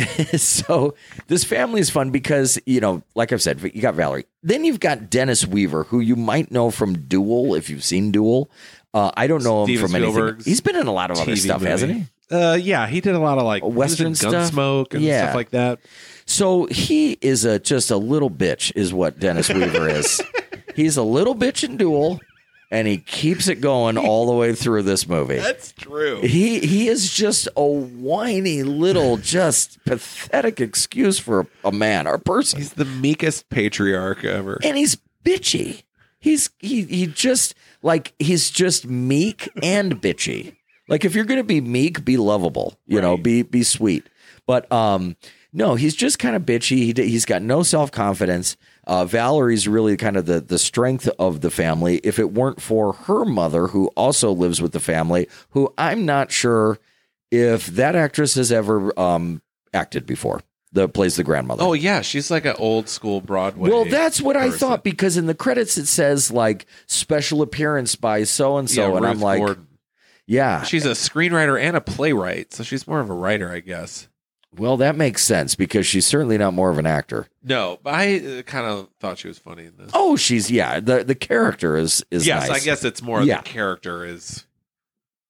[0.37, 0.95] so
[1.29, 4.27] this family is fun because, you know, like I've said, you got Valerie.
[4.43, 8.51] Then you've got Dennis Weaver, who you might know from Duel, if you've seen Duel.
[8.95, 10.13] Uh, I don't know him Steven from anything.
[10.13, 11.71] Spielberg's He's been in a lot of other TV stuff, movie.
[11.71, 12.07] hasn't he?
[12.31, 14.53] Uh, yeah, he did a lot of like Western he was in stuff?
[14.53, 15.25] Gunsmoke and Yeah.
[15.25, 15.79] stuff like that.
[16.27, 20.21] So he is a just a little bitch, is what Dennis Weaver is.
[20.75, 22.19] He's a little bitch in Duel,
[22.73, 25.37] and he keeps it going all the way through this movie.
[25.39, 26.23] That's true.
[26.23, 32.15] He he is just a whiny little, just pathetic excuse for a, a man or
[32.15, 34.59] a person, He's the meekest patriarch ever.
[34.65, 35.83] and he's bitchy.
[36.19, 40.57] He's he he just like he's just meek and bitchy.
[40.89, 42.79] Like if you're gonna be meek, be lovable.
[42.87, 44.09] You know, be be sweet.
[44.47, 45.17] But um,
[45.53, 46.79] no, he's just kind of bitchy.
[46.79, 48.57] He he's got no self confidence.
[48.87, 51.99] Uh, Valerie's really kind of the the strength of the family.
[52.03, 56.33] If it weren't for her mother, who also lives with the family, who I'm not
[56.33, 56.79] sure
[57.31, 59.41] if that actress has ever um
[59.73, 60.41] acted before.
[60.75, 61.63] That plays the grandmother.
[61.63, 63.69] Oh yeah, she's like an old school Broadway.
[63.71, 68.25] Well, that's what I thought because in the credits it says like special appearance by
[68.25, 69.67] so and so, and I'm like, Gordon.
[70.27, 70.63] yeah.
[70.63, 74.09] she's a screenwriter and a playwright, so she's more of a writer, I guess.
[74.59, 77.27] Well, that makes sense because she's certainly not more of an actor.
[77.43, 79.91] No, but I uh, kind of thought she was funny in this.
[79.95, 80.79] Oh, she's yeah.
[80.81, 82.61] The the character is is yes, nice.
[82.61, 83.39] I guess it's more Yeah.
[83.39, 84.45] the character is.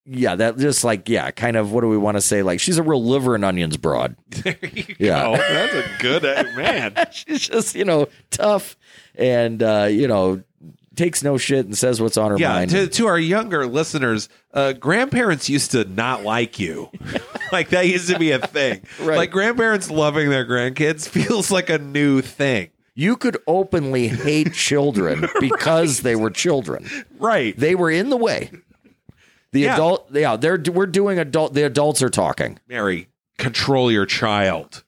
[0.05, 1.71] Yeah, that just like yeah, kind of.
[1.71, 2.43] What do we want to say?
[2.43, 4.17] Like she's a real liver and onions broad.
[4.43, 5.23] There you Yeah.
[5.25, 5.37] go.
[5.37, 6.97] That's a good uh, man.
[7.13, 8.77] she's just you know tough
[9.15, 10.43] and uh, you know
[10.97, 12.71] takes no shit and says what's on her Yeah, mind.
[12.71, 16.91] to, to our younger listeners, uh, grandparents used to not like you.
[17.53, 18.83] like that used to be a thing.
[19.01, 19.17] Right.
[19.17, 22.71] Like grandparents loving their grandkids feels like a new thing.
[22.95, 26.87] you could openly hate children because they were children.
[27.19, 27.57] Right.
[27.57, 28.51] They were in the way.
[29.53, 29.75] The Yeah.
[29.75, 31.53] adult, yeah, they're we're doing adult.
[31.55, 32.59] The adults are talking.
[32.69, 34.83] Mary, control your child.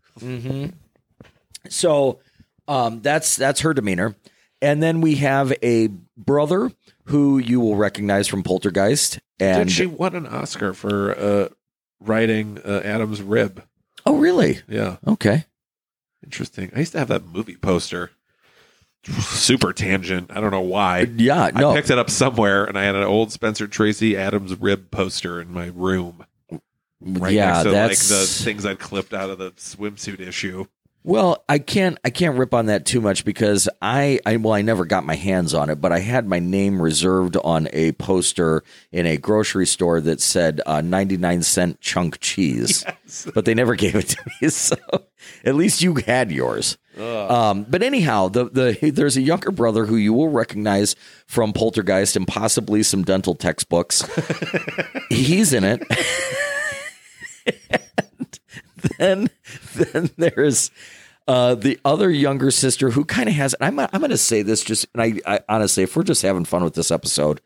[1.69, 2.21] So,
[2.69, 4.15] um, that's that's her demeanor,
[4.65, 6.73] and then we have a brother
[7.05, 11.49] who you will recognize from Poltergeist, and Did she won an Oscar for uh,
[12.01, 13.63] writing uh, Adam's rib?
[14.07, 14.61] oh really?
[14.67, 15.45] Yeah, Okay,
[16.25, 16.71] interesting.
[16.75, 18.11] I used to have that movie poster.
[19.21, 20.31] Super tangent.
[20.35, 21.01] I don't know why.
[21.01, 24.59] yeah, no, I picked it up somewhere, and I had an old Spencer Tracy Adams
[24.59, 26.25] rib poster in my room.
[27.03, 30.65] Right yeah, next to that's like the things I'd clipped out of the swimsuit issue.
[31.07, 34.63] Well, I can't I can't rip on that too much because I, I well I
[34.63, 38.65] never got my hands on it, but I had my name reserved on a poster
[38.91, 42.85] in a grocery store that said uh, 99 cent chunk cheese.
[43.33, 44.77] But they never gave it to me, so
[45.45, 46.79] at least you had yours.
[46.99, 52.17] Um, but anyhow, the the there's a younger brother who you will recognize from Poltergeist
[52.17, 54.03] and possibly some dental textbooks.
[55.11, 55.83] He's in it.
[58.99, 59.31] then
[59.75, 60.71] then there's
[61.27, 64.63] Uh, the other younger sister who kind of has, I'm, I'm going to say this
[64.63, 67.41] just, and I, I honestly, if we're just having fun with this episode,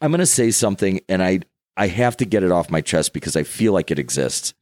[0.00, 1.42] I'm going to say something and I,
[1.76, 4.52] I have to get it off my chest because I feel like it exists.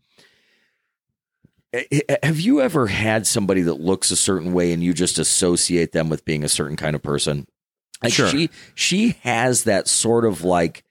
[1.72, 5.18] Eh, eh, Have you ever had somebody that looks a certain way and you just
[5.18, 7.46] associate them with being a certain kind of person?
[8.03, 8.29] Like Sure.
[8.29, 10.85] She she has that sort of like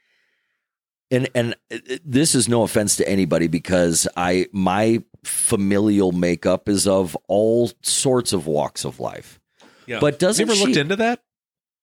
[1.11, 1.55] and and
[2.03, 8.33] this is no offense to anybody because I my familial makeup is of all sorts
[8.33, 9.39] of walks of life.
[9.87, 9.99] Yeah.
[9.99, 11.21] But doesn't you ever looked into that?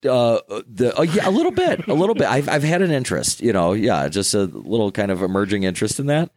[0.07, 2.27] Uh, the uh, yeah, a little bit, a little bit.
[2.27, 5.99] I've I've had an interest, you know, yeah, just a little kind of emerging interest
[5.99, 6.31] in that.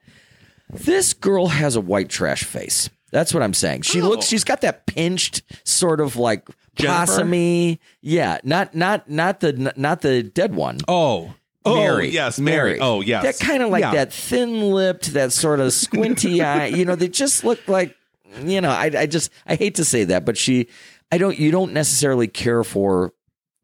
[0.68, 2.90] This girl has a white trash face.
[3.12, 3.82] That's what I'm saying.
[3.82, 4.08] She Oh.
[4.08, 4.26] looks.
[4.26, 7.12] She's got that pinched sort of like Jennifer?
[7.22, 7.78] possumy.
[8.00, 10.78] Yeah, not not not the not the dead one.
[10.88, 11.34] Oh.
[11.64, 12.08] Oh, Mary.
[12.10, 12.78] yes, Mary.
[12.80, 13.22] Oh, yes.
[13.22, 13.92] That kind of like Yeah.
[13.94, 16.66] that thin lipped, that sort of squinty eye.
[16.66, 17.96] You know, they just look like,
[18.44, 20.68] you know, I, I just, I hate to say that, but she,
[21.12, 23.12] I don't, you don't necessarily care for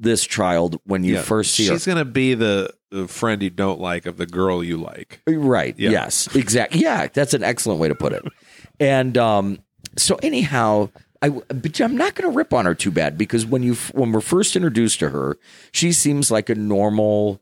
[0.00, 1.22] this child when you Yeah.
[1.22, 1.74] first see She's her.
[1.76, 5.20] She's going to be the, the friend you don't like of the girl you like.
[5.26, 5.74] Right.
[5.78, 5.90] Yeah.
[5.90, 6.34] Yes.
[6.36, 6.80] Exactly.
[6.80, 7.08] Yeah.
[7.12, 8.22] That's an excellent way to put it.
[8.80, 9.58] And um,
[9.96, 13.64] so anyhow, I but I'm not going to rip on her too bad because when
[13.64, 15.36] you when we're first introduced to her,
[15.72, 17.40] she seems like a normal,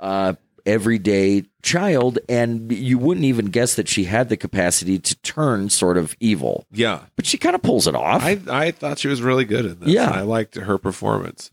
[0.00, 5.70] uh, everyday child, and you wouldn't even guess that she had the capacity to turn
[5.70, 6.66] sort of evil.
[6.72, 7.00] Yeah.
[7.16, 8.22] But she kind of pulls it off.
[8.22, 9.88] I, I thought she was really good in this.
[9.88, 10.10] Yeah.
[10.10, 11.50] I liked her performance.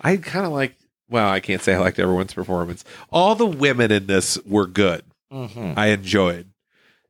[0.00, 0.76] I kind of like,
[1.08, 2.84] well, I can't say I liked everyone's performance.
[3.10, 5.02] All the women in this were good.
[5.32, 5.74] Mhm.
[5.76, 6.48] I enjoyed.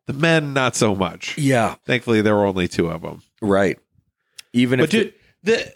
[0.06, 1.38] The men, not so much.
[1.38, 1.76] Yeah.
[1.86, 3.22] Thankfully, there were only two of them.
[3.40, 3.78] Right.
[4.52, 5.74] Even But if dude, the the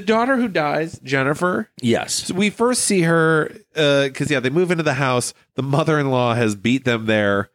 [0.00, 1.68] daughter who dies, Jennifer.
[1.80, 2.14] yes.
[2.26, 5.32] So we first see her uh, because yeah, they move into the house.
[5.54, 7.50] The mother-in-law has beat them there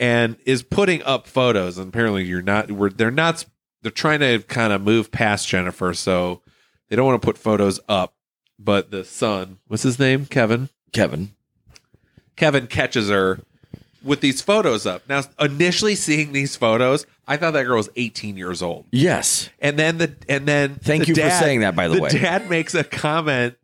[0.00, 1.78] and is putting up photos.
[1.78, 2.70] And apparently, you're not.
[2.70, 3.44] We're they're not.
[3.82, 6.42] They're trying to kind of move past Jennifer, so
[6.88, 8.14] they don't want to put photos up.
[8.58, 10.26] But the son, what's his name?
[10.26, 10.68] Kevin.
[10.92, 11.30] Kevin.
[12.36, 13.40] Kevin catches her
[14.02, 15.08] with these photos up.
[15.08, 18.86] Now, initially seeing these photos, I thought that girl was 18 years old.
[18.90, 19.50] Yes.
[19.58, 22.10] And then the and then Thank the you for saying that, by the way.
[22.10, 23.56] dad makes a comment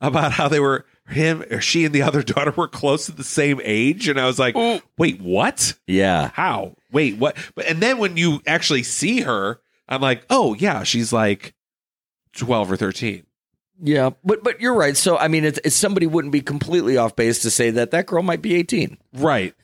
[0.00, 3.24] about how they were him or she and the other daughter were close to the
[3.24, 4.56] same age, and I was like,
[4.96, 5.74] wait, what?
[5.86, 6.30] Yeah.
[6.34, 6.74] How?
[6.90, 7.36] Wait, what?
[7.54, 11.54] But and then when you actually see her, I'm like, oh yeah, she's like
[12.36, 13.24] 12 or 13.
[13.84, 14.96] Yeah, but but you're right.
[14.96, 18.06] So I mean, it's, it's somebody wouldn't be completely off base to say that that
[18.06, 18.96] girl might be 18.
[19.14, 19.54] Right.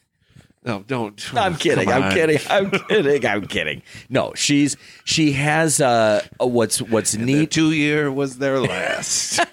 [0.69, 1.35] No, don't.
[1.35, 1.89] I'm kidding.
[1.91, 2.39] I'm kidding.
[2.51, 3.27] I'm kidding.
[3.27, 3.83] I'm kidding.
[4.11, 7.51] No, she's she has uh what's what's The neat.
[7.51, 9.41] two year was their last.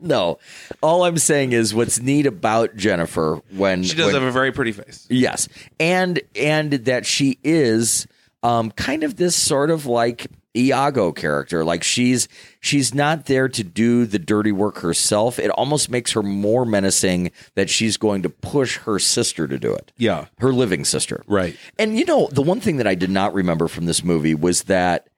[0.00, 0.38] No,
[0.82, 4.52] all I'm saying is what's neat about Jennifer when she does when- have a very
[4.52, 5.06] pretty face.
[5.08, 5.48] Yes,
[5.80, 8.06] and and that she is
[8.42, 11.64] um, kind of this sort of like Iago character.
[11.64, 12.28] Like she's
[12.60, 15.38] she's not there to do the dirty work herself.
[15.38, 19.74] It almost makes her more menacing that she's going to push her sister to do
[19.74, 19.92] it.
[19.96, 20.26] Yeah.
[20.38, 21.24] her living sister.
[21.26, 21.56] Right.
[21.78, 24.64] And you know, the one thing that I did not remember from this movie was
[24.64, 25.08] that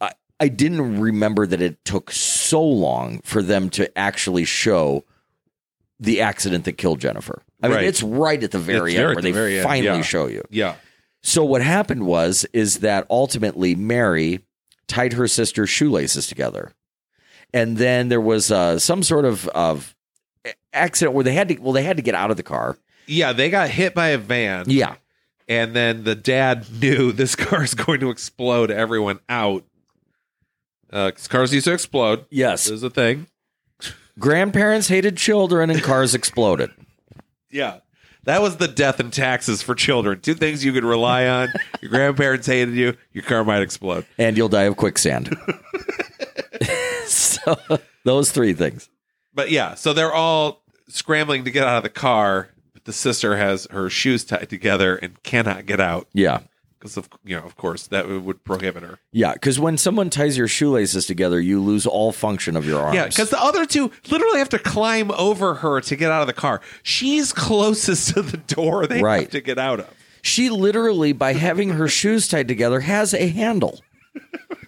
[0.00, 5.04] I, I didn't remember that it took so long for them to actually show
[5.98, 7.42] the accident that killed Jennifer.
[7.62, 7.84] I mean, Right.
[7.86, 10.02] it's right at the very It's end where at they the very end, finally yeah.
[10.02, 10.42] show you.
[10.50, 10.74] Yeah.
[11.22, 14.40] So what happened was is that ultimately Mary
[14.88, 16.72] tied her sister's shoelaces together,
[17.54, 19.94] and then there was uh, some sort of of
[20.72, 22.76] accident where they had to well they had to get out of the car.
[23.06, 23.32] Yeah.
[23.32, 24.64] They got hit by a van.
[24.68, 24.94] Yeah,
[25.48, 29.64] And then the dad knew this car is going to explode everyone out.
[30.88, 32.26] Because cars used to explode.
[32.30, 32.68] yes.
[32.68, 33.26] Is a thing.
[34.18, 36.70] Grandparents hated children and cars exploded.
[37.50, 37.80] Yeah.
[38.24, 40.20] That was the death and taxes for children.
[40.20, 41.48] Two things you could rely on.
[41.80, 42.96] Your grandparents hated you.
[43.12, 44.06] Your car might explode.
[44.18, 45.36] and you'll die of quicksand.
[47.06, 47.56] so
[48.04, 48.88] those three things.
[49.34, 52.50] But yeah, so they're all scrambling to get out of the car.
[52.72, 56.40] But the sister has her shoes tied together and cannot get out Yeah.
[56.82, 58.98] Because of you know, of course, that would prohibit her.
[59.12, 62.96] Yeah, because when someone ties your shoelaces together, you lose all function of your arms.
[62.96, 66.26] Yeah, because the other two literally have to climb over her to get out of
[66.26, 66.60] the car.
[66.82, 69.20] She's closest to the door they Right.
[69.22, 69.88] have to get out of.
[70.22, 73.80] she literally, by having her shoes tied together, has a handle.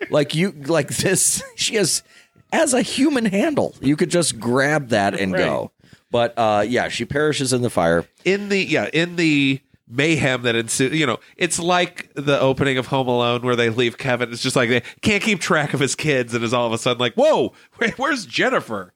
[0.08, 2.04] like you, like this, she has
[2.52, 3.74] as a human handle.
[3.80, 5.72] You could just grab that and go.
[6.12, 8.04] But uh, yeah, she perishes in the fire.
[8.24, 12.86] In the yeah, in the mayhem that ensues, you know, it's like the opening of
[12.86, 14.32] Home Alone where they leave Kevin.
[14.32, 16.78] It's just like they can't keep track of his kids, and is all of a
[16.78, 18.92] sudden like, whoa, where, where's Jennifer?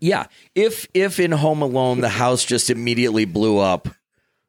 [0.00, 3.88] Yeah, if if in Home Alone the house just immediately blew up,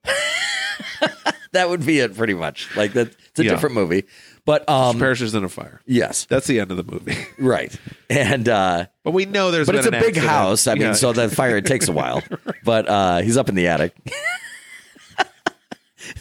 [1.54, 2.76] that would be it, pretty much.
[2.76, 3.52] Like that, it's a Yeah.
[3.52, 4.04] different movie,
[4.45, 5.82] but um, perishes in a fire.
[5.86, 7.15] yes, That's the end of the movie.
[7.39, 7.74] right,
[8.10, 10.28] and uh, But we know there's but it's a big accident.
[10.28, 10.67] house.
[10.67, 10.93] I mean, Yeah.
[10.93, 12.21] so that fire it takes a while,
[12.63, 13.95] but uh, he's up in the attic.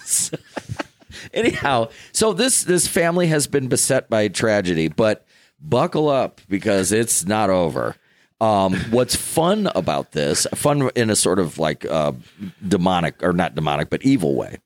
[0.04, 0.36] So-
[1.34, 5.26] anyhow, so this this family has been beset by tragedy, but
[5.60, 7.96] buckle up because it's not over.
[8.40, 12.12] Um, what's fun about this, fun in a sort of like uh,
[12.66, 14.58] demonic or not demonic, but evil way,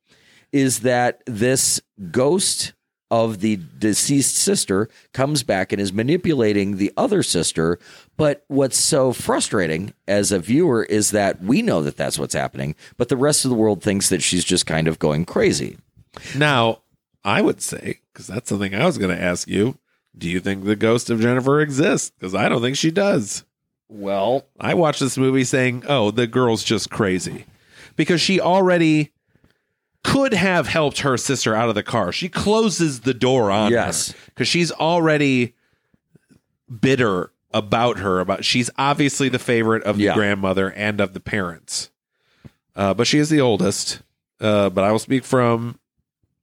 [0.52, 2.72] is that this ghost
[3.11, 7.79] of the deceased sister comes back and is manipulating the other sister.
[8.16, 12.75] But what's so frustrating as a viewer is that we know that that's what's happening,
[12.97, 15.79] but the rest of the world thinks that she's just kind of going crazy.
[16.37, 16.83] Now,
[17.25, 19.79] I would say, because that's something I was going to ask you,
[20.16, 22.11] do you think the ghost of Jennifer exists?
[22.11, 23.44] Because I don't think she does.
[23.88, 27.47] Well, I watched this movie saying, oh, the girl's just crazy.
[27.97, 29.12] Because she already
[30.09, 32.12] could have helped her sister out of the car.
[32.12, 34.14] She closes the door on Yes.
[34.27, 35.55] Because she's already
[36.81, 38.21] bitter about her.
[38.21, 40.14] About she's obviously the favorite of the Yeah.
[40.14, 41.90] grandmother and of the parents.
[42.77, 44.03] Uh, but she is the oldest.
[44.40, 45.79] Uh, but I will speak from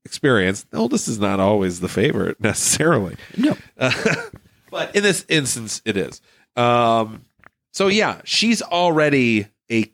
[0.04, 0.64] experience.
[0.70, 3.16] The oldest is not always the favorite necessarily.
[3.38, 3.56] no.
[4.70, 6.22] but in this instance, it is.
[6.56, 7.26] Um,
[7.72, 9.92] so yeah, she's already a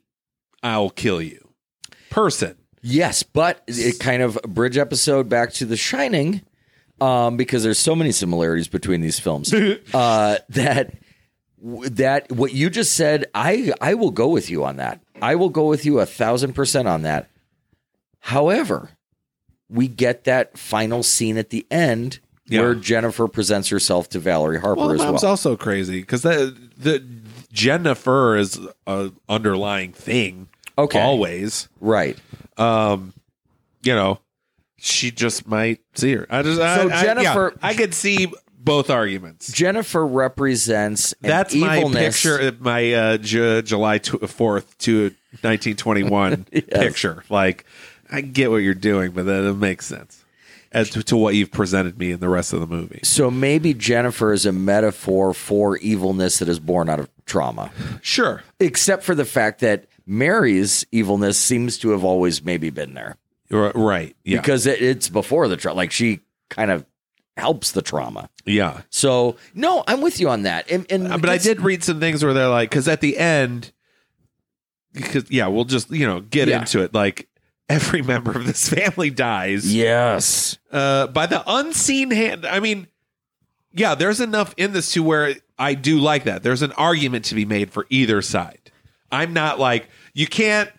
[0.63, 1.49] "I'll kill you"
[2.09, 2.55] person.
[2.81, 6.41] Yes, but it kind of bridge episode back to The Shining,
[6.99, 9.53] um, because there's so many similarities between these films.
[9.93, 10.93] uh, that
[11.63, 14.99] that what you just said, I I will go with you on that.
[15.21, 17.29] I will go with you a thousand percent on that.
[18.19, 18.89] However,
[19.69, 22.61] we get that final scene at the end Yeah.
[22.61, 25.11] where Jennifer presents herself to Valerie Harper Well, as well.
[25.13, 27.03] That's also crazy because the the
[27.53, 30.47] Jennifer is a underlying thing.
[30.77, 30.99] Okay.
[30.99, 31.69] always.
[31.79, 32.17] right.
[32.57, 33.13] Um,
[33.83, 34.19] you know,
[34.77, 36.27] she just might see her.
[36.29, 39.51] I just So I- Jennifer- yeah, I could see both arguments.
[39.51, 45.11] Jennifer represents an That's my evilness- picture, my uh, Ju- July fourth to
[45.43, 47.23] nineteen twenty one picture.
[47.29, 47.65] Like,
[48.11, 50.23] I get what you're doing, but that it makes sense
[50.73, 52.99] as to, to what you've presented me in the rest of the movie.
[53.03, 58.43] So maybe Jennifer is a metaphor for evilness that is born out of trauma, Sure,
[58.59, 63.15] except for the fact that Mary's evilness seems to have always maybe been there
[63.49, 64.15] right?
[64.23, 65.75] Yeah, because it, it's before the trauma.
[65.77, 66.19] Like she
[66.49, 66.85] kind of
[67.37, 68.29] helps the trauma.
[68.45, 68.81] yeah.
[68.89, 70.69] So no, I'm with you on that.
[70.71, 73.17] And, and Uh, but I did read some things where they're like, because at the
[73.17, 73.71] end,
[74.93, 76.59] because yeah, we'll just you know get Yeah.
[76.59, 76.93] into it.
[76.93, 77.27] Like
[77.69, 79.73] every member of this family dies.
[79.73, 80.57] Yes.
[80.71, 82.45] uh, by the unseen hand.
[82.45, 82.87] I mean,
[83.73, 86.43] yeah, there's enough in this to where I do like that.
[86.43, 88.59] There's an argument to be made for either side.
[89.11, 90.69] I'm not like you can't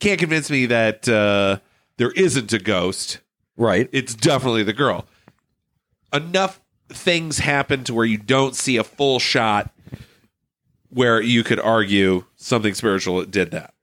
[0.00, 1.58] can't convince me that uh,
[1.96, 3.20] there isn't a ghost.
[3.56, 3.88] Right.
[3.92, 5.06] It's definitely the girl.
[6.12, 9.70] Enough things happen to where you don't see a full shot
[10.90, 13.74] where you could argue something spiritual did that.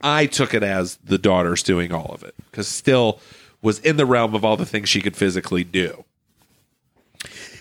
[0.00, 3.20] I took it as the daughter's doing all of it because still
[3.60, 6.04] was in the realm of all the things she could physically do.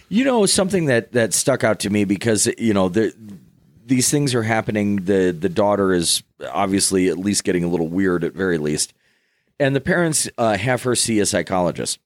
[0.09, 3.15] You know something that that stuck out to me because you know the,
[3.91, 5.03] these things are happening.
[5.03, 8.93] The the daughter is obviously at least getting a little weird at very least,
[9.59, 11.99] and the parents uh, have her see a psychologist.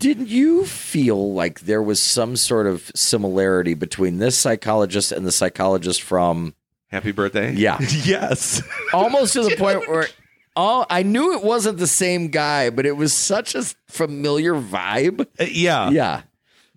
[0.00, 5.32] Didn't you feel like there was some sort of similarity between this psychologist and the
[5.32, 6.54] psychologist from
[6.88, 7.52] Happy birthday.
[7.52, 7.78] Yeah.
[8.04, 8.62] yes.
[8.92, 10.08] almost to the point where
[10.56, 15.24] oh I knew it wasn't the same guy, but it was such a familiar vibe.
[15.38, 15.90] yeah.
[15.90, 16.22] Yeah,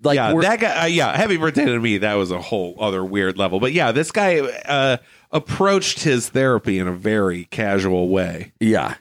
[0.04, 0.84] like yeah, that guy.
[0.84, 2.00] Uh, yeah, happy birthday to me.
[2.00, 3.60] That was a whole other weird level.
[3.60, 4.98] But yeah, this guy uh,
[5.32, 8.54] approached his therapy in a very casual way.
[8.60, 8.96] Yeah.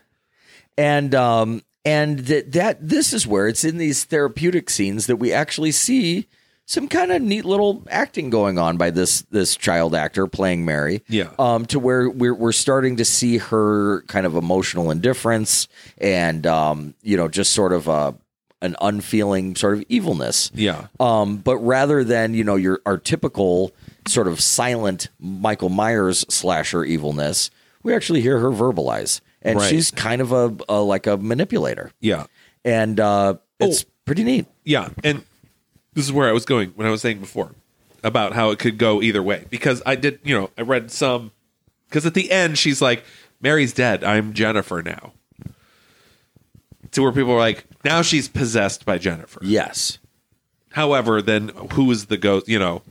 [0.76, 5.32] And um and that that this is where it's in these therapeutic scenes that we
[5.32, 6.26] actually see
[6.66, 11.02] some kind of neat little acting going on by this this child actor playing Mary.
[11.08, 11.30] Yeah.
[11.38, 16.94] Um to where we're we're starting to see her kind of emotional indifference and um
[17.02, 18.12] you know just sort of uh
[18.60, 20.50] an unfeeling sort of evilness.
[20.54, 20.86] Yeah.
[20.98, 23.72] Um, but rather than you know your our typical
[24.06, 27.50] sort of silent Michael Myers slasher evilness,
[27.82, 29.68] we actually hear her verbalize, and Right.
[29.70, 32.26] she's kind of a, a like a manipulator, Yeah.
[32.64, 33.88] and uh, it's Oh.
[34.04, 34.46] pretty neat.
[34.64, 35.22] Yeah, and
[35.94, 37.52] this is where I was going when I was saying before
[38.02, 41.32] about how it could go either way because I did, you know, I read some
[41.88, 43.04] because at the end she's like,
[43.40, 44.02] "Mary's dead.
[44.04, 45.12] I'm Jennifer now."
[46.98, 49.38] To where people are like, now she's possessed by Jennifer.
[49.40, 49.98] Yes,
[50.72, 52.48] However, then who is the ghost?
[52.48, 52.82] You know,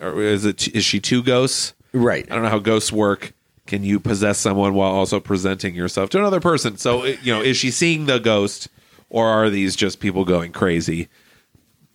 [0.00, 1.72] or is it is she two ghosts?
[1.92, 2.26] right.
[2.28, 3.32] I don't know how ghosts work.
[3.68, 6.78] can you possess someone while also presenting yourself to another person?
[6.78, 8.66] So you know, is she seeing the ghost,
[9.08, 11.08] or are these just people going crazy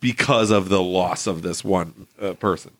[0.00, 2.72] because of the loss of this one uh, person?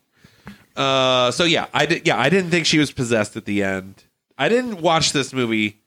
[0.74, 2.07] Uh, so yeah, I did.
[2.07, 4.05] Yeah, I didn't think she was possessed at the end.
[4.39, 5.83] I didn't watch this movie.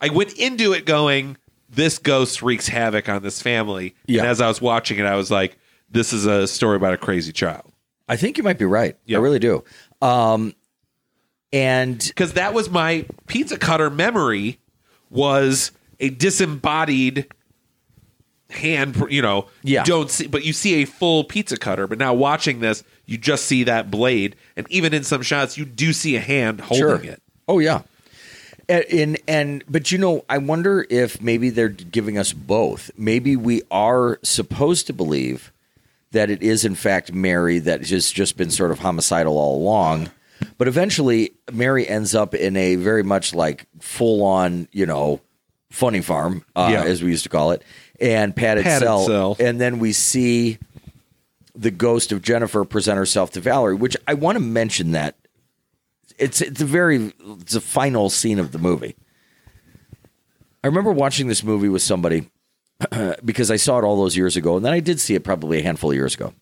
[0.00, 1.36] I went into it going,
[1.68, 4.20] "This ghost wreaks havoc on this family." Yeah.
[4.22, 5.58] And as I was watching it, I was like,
[5.90, 7.72] "This is a story about a crazy child."
[8.08, 8.96] I think you might be right.
[9.04, 9.18] Yeah.
[9.18, 9.64] I really do.
[10.00, 10.54] Um,
[11.52, 14.58] and because that was my pizza cutter memory
[15.10, 17.26] was a disembodied
[18.50, 19.84] hand you know Yeah.
[19.84, 23.44] don't see but you see a full pizza cutter but now watching this you just
[23.44, 27.22] see that blade and even in some shots you do see a hand holding it
[27.46, 27.80] Oh yeah.
[28.68, 32.90] And, and and but you know, I wonder if maybe they're giving us both.
[32.98, 35.52] Maybe we are supposed to believe
[36.12, 40.10] that it is in fact Mary that has just been sort of homicidal all along.
[40.56, 45.20] But eventually Mary ends up in a very much like full on, you know,
[45.70, 46.84] funny farm, uh, Yeah.
[46.84, 47.62] as we used to call it,
[48.00, 49.06] and padded, Padded cell.
[49.06, 49.36] cell.
[49.40, 50.58] And then we see
[51.56, 55.16] the ghost of Jennifer present herself to Valerie, which I want to mention that
[56.18, 58.96] it's it's a very it's a final scene of the movie.
[60.62, 62.30] I remember watching this movie with somebody
[63.24, 65.60] because I saw it all those years ago, and then I did see it probably
[65.60, 66.34] a handful of years ago.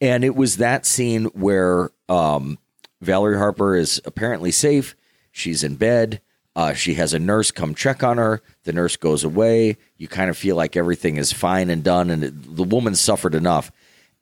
[0.00, 2.58] And it was that scene where um,
[3.00, 4.96] Valerie Harper is apparently safe.
[5.30, 6.20] She's in bed.
[6.56, 8.40] Uh, she has a nurse come check on her.
[8.64, 9.76] The nurse goes away.
[9.96, 13.34] You kind of feel like everything is fine and done, and it, the woman suffered
[13.34, 13.72] enough.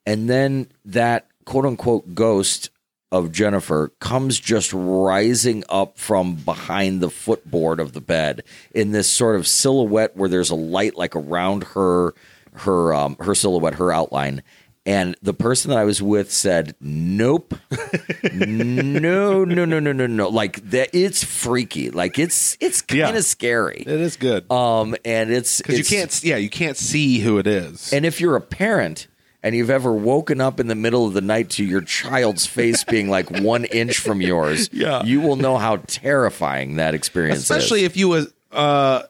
[0.06, 2.70] And then that quote unquote ghost
[3.12, 8.42] of Jennifer comes just rising up from behind the footboard of the bed
[8.74, 12.14] in this sort of silhouette where there's a light like around her
[12.54, 14.42] her um, her silhouette, her outline.
[14.84, 17.54] And the person that I was with said, "Nope,
[18.32, 20.28] no, no, no, no, no, no.
[20.28, 21.90] Like that, it's freaky.
[21.90, 23.10] Like it's it's kind Yeah.
[23.16, 23.84] of scary.
[23.86, 27.46] it is good Um, and it's because you can't yeah you can't see who it
[27.46, 29.06] is and if you're a parent
[29.42, 32.84] and you've ever woken up in the middle of the night to your child's face
[32.84, 35.02] being like one inch from yours, Yeah.
[35.04, 37.86] you will know how terrifying that experience especially is.
[37.86, 39.02] Especially if you uh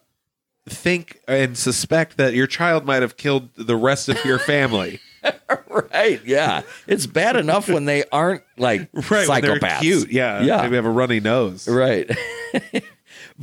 [0.69, 5.01] think and suspect that your child might have killed the rest of your family
[5.93, 6.21] right?
[6.25, 9.81] Yeah, it's bad enough when they aren't like right psychopaths.
[9.81, 12.11] cute yeah yeah, maybe have a runny nose right.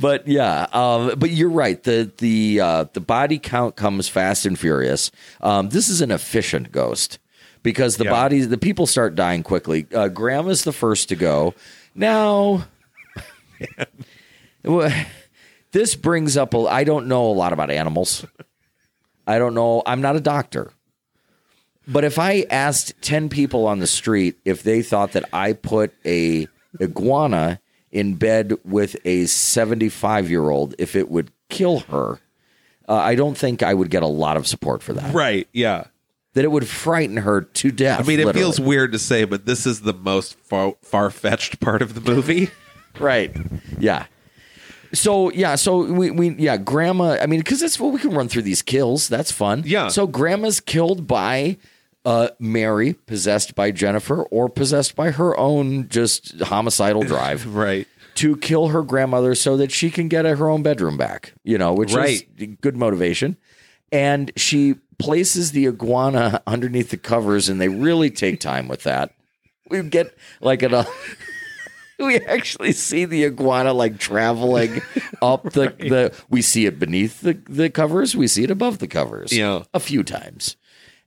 [0.00, 1.82] But yeah, um, but you're right.
[1.82, 5.10] The the uh, the body count comes fast and furious.
[5.40, 7.18] Um, this is an efficient ghost
[7.62, 8.10] because the Yeah.
[8.10, 9.86] bodies, the people start dying quickly.
[9.94, 10.08] Uh,
[10.48, 11.54] is the first to go.
[11.94, 12.66] Now,
[15.72, 16.54] this brings up.
[16.54, 18.24] A, I don't know a lot about animals.
[19.26, 19.82] I don't know.
[19.86, 20.72] I'm not a doctor.
[21.86, 25.92] But if I asked 10 people on the street if they thought that I put
[26.04, 26.46] a
[26.80, 27.60] iguana
[27.92, 32.20] in bed with a 75 year old, if it would kill her,
[32.88, 35.14] uh, I don't think I would get a lot of support for that.
[35.14, 35.84] right yeah
[36.34, 38.00] That it would frighten her to death.
[38.00, 38.44] I mean, it literally.
[38.44, 42.50] feels weird to say, but this is the most far fetched part of the movie.
[43.00, 43.34] right.
[43.78, 44.06] Yeah.
[44.92, 47.16] So yeah, so we, we yeah, grandma.
[47.20, 49.08] I mean, because that's what we can run through these kills.
[49.08, 49.62] That's fun.
[49.64, 49.86] Yeah.
[49.88, 51.58] So grandma's killed by
[52.04, 57.86] uh, Mary, possessed by Jennifer, or possessed by her own just homicidal drive right.
[58.16, 61.34] to kill her grandmother so that she can get her own bedroom back.
[61.44, 62.26] You know, which Right.
[62.38, 63.36] is good motivation.
[63.92, 69.12] And she places the iguana underneath the covers, and they really take time with that.
[69.68, 70.84] We get like an.
[71.98, 74.80] we actually see the iguana like traveling
[75.20, 78.88] up the, the we see it beneath the, the covers we see it above the
[78.88, 79.64] covers Yeah.
[79.74, 80.56] a few times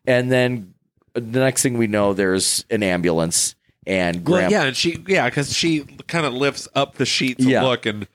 [0.06, 0.73] and then
[1.14, 3.56] the next thing we know there's an ambulance
[3.86, 7.44] and Well, grandma yeah, and she yeah, because she kind of lifts up the sheets
[7.46, 7.62] Yeah.
[7.62, 8.08] to look and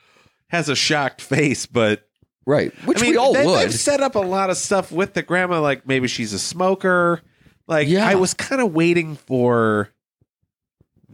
[0.48, 2.06] has a shocked face, but
[2.46, 4.90] right which I mean, we all they, would They've set up a lot of stuff
[4.90, 7.20] with the grandma, like maybe she's a smoker.
[7.66, 8.08] Like Yeah.
[8.08, 9.90] I was kind of waiting for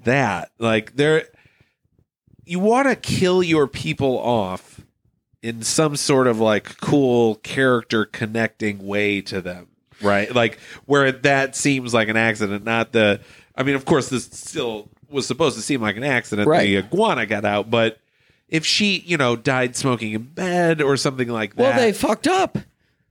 [0.05, 0.51] that.
[0.59, 1.25] Like there,
[2.45, 4.81] you want to kill your people off
[5.43, 9.69] in some sort of like cool character connecting way to them,
[10.05, 10.33] right?
[10.35, 13.21] Like where that seems like an accident, not the.
[13.57, 16.49] I mean, of course, this still was supposed to seem like an accident.
[16.49, 16.65] Right.
[16.65, 17.99] The iguana got out, but
[18.49, 21.63] if she, you know, died smoking in bed or something like that.
[21.63, 22.59] well they fucked up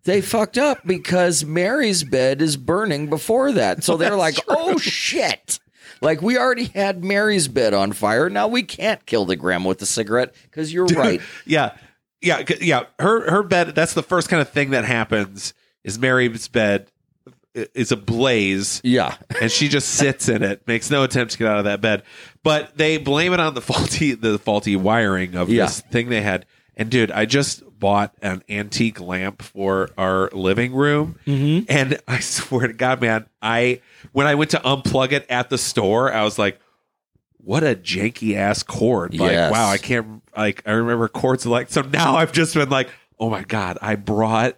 [0.03, 5.59] they fucked up because mary's bed is burning before that so they're like oh shit
[6.01, 9.79] like we already had mary's bed on fire now we can't kill the grandma with
[9.79, 11.75] the cigarette because you're right yeah,
[12.23, 12.85] yeah, yeah.
[12.99, 13.75] Her her bed.
[13.75, 15.53] That's the first kind of thing that happens.
[15.83, 16.89] Is Mary's bed
[17.53, 19.15] is ablaze Yeah.
[19.39, 22.01] and she just sits in it, makes no attempt to get out of that bed.
[22.41, 25.65] But they blame it on the faulty the faulty wiring of Yeah.
[25.65, 26.45] this thing they had.
[26.75, 31.65] And dude, I just bought an antique lamp for our living room, Mm-hmm.
[31.69, 33.81] and I swear to God, man, I
[34.13, 36.59] when I went to unplug it at the store, I was like,
[37.37, 39.51] "What a janky ass cord!" Like, Yes.
[39.51, 41.69] wow, I can't like I remember cords like.
[41.69, 44.57] So now I've just been like, "Oh my God, I brought."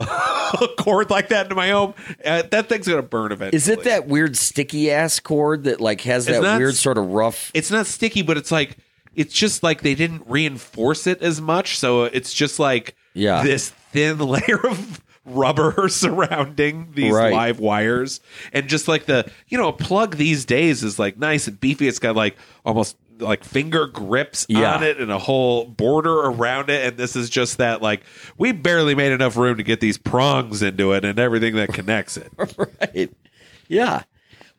[0.00, 3.56] A cord like that into my home, uh, that thing's gonna burn eventually.
[3.56, 6.80] Is it that weird sticky ass cord that like has It's that not weird s-
[6.80, 7.50] sort of rough?
[7.54, 8.76] it's not sticky, but it's like
[9.14, 13.42] it's just like they didn't reinforce it as much, so it's just like Yeah.
[13.44, 15.88] this thin layer of rubber
[16.24, 17.32] surrounding these Right.
[17.32, 18.20] live wires,
[18.52, 21.86] and just like the you know a plug these days is like nice and beefy.
[21.88, 24.74] It's got like almost like finger grips Yeah.
[24.76, 28.02] on it and a whole border around it and this is just that like
[28.36, 32.16] we barely made enough room to get these prongs into it and everything that connects
[32.16, 33.10] it right.
[33.68, 34.02] Yeah.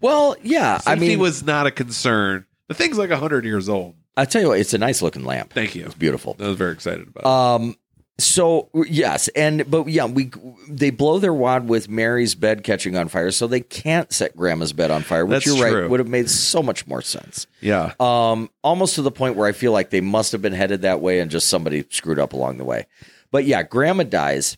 [0.02, 0.76] Well, yeah.
[0.86, 4.42] I safety mean, was not a concern the thing's like 100 years old I tell
[4.42, 5.52] you what, it's a nice looking lamp.
[5.54, 6.38] thank you It's beautiful.
[6.40, 7.26] I was very excited about it.
[7.66, 7.76] Um.
[8.18, 10.32] So yes, and but yeah, we
[10.70, 14.72] they blow their wad with Mary's bed catching on fire, so they can't set Grandma's
[14.72, 15.26] bed on fire.
[15.26, 15.82] Which That's you're true.
[15.82, 17.46] right would have made so much more sense.
[17.60, 17.92] yeah.
[18.00, 21.02] Um, almost to the point where I feel like they must have been headed that
[21.02, 22.86] way, and just somebody screwed up along the way.
[23.32, 24.56] But yeah, Grandma dies.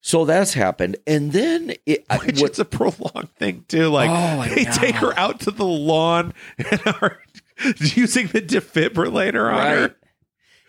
[0.00, 3.88] So that's happened, and then it, Which what- it's a prolonged thing too.
[3.88, 7.18] Like Oh, they take her out to the lawn and are
[7.80, 9.94] using the defibrillator on her.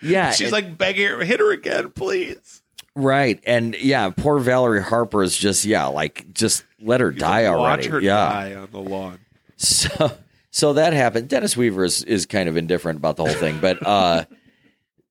[0.02, 2.62] Yeah, She's and- like begging her, hit her again, please.
[2.95, 7.84] right, and yeah, poor Valerie Harper is just yeah, like just let her die already.
[7.84, 9.20] Watch her yeah, die on the lawn.
[9.58, 10.12] So
[10.49, 11.30] so that happened.
[11.30, 14.26] Dennis Weaver is, is kind of indifferent about the whole thing, but uh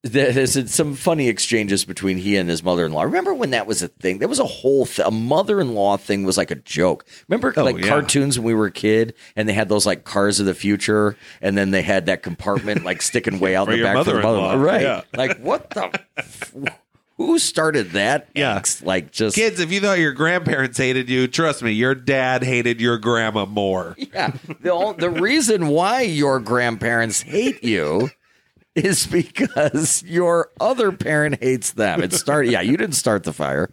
[0.03, 3.03] there's some funny exchanges between he and his mother-in-law.
[3.03, 4.19] Remember when that was a thing?
[4.19, 7.05] There was a whole th- a mother-in-law thing was like a joke.
[7.29, 7.89] Remember Oh, like yeah.
[7.89, 11.17] cartoons when we were a kid and they had those like cars of the future
[11.43, 14.55] and then they had that compartment like sticking way out the back for the mother-in-law.
[14.55, 14.83] Right.
[14.83, 15.03] yeah.
[15.15, 16.55] Like what the f-
[17.19, 18.29] who started that?
[18.35, 18.63] Yeah.
[18.83, 22.81] Like just Kids, if you thought your grandparents hated you, trust me, your dad hated
[22.81, 23.95] your grandma more.
[24.15, 24.33] Yeah.
[24.63, 28.09] The, the reason why your grandparents hate you
[28.75, 32.03] is because your other parent hates them.
[32.03, 33.71] It started, yeah, you didn't start the fire.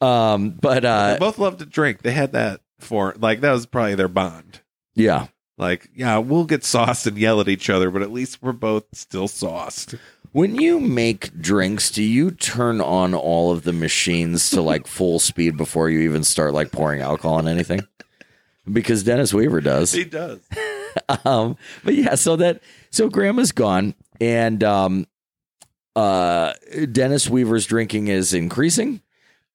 [0.00, 2.02] Um, but uh, They both love to drink.
[2.02, 4.60] They had that for like that was probably their bond.
[4.94, 5.28] yeah.
[5.56, 8.86] Like, yeah, we'll get sauced and yell at each other, but at least we're both
[8.92, 9.94] still sauced.
[10.32, 15.20] When you make drinks, do you turn on all of the machines to like full
[15.20, 17.86] speed before you even start like pouring alcohol on anything?
[18.70, 19.92] Because Dennis Weaver does.
[19.92, 20.40] He does.
[21.24, 22.60] um, but yeah, so that
[22.90, 25.06] so grandma's gone, and um,
[25.96, 26.52] uh,
[26.92, 29.00] Dennis Weaver's drinking is increasing,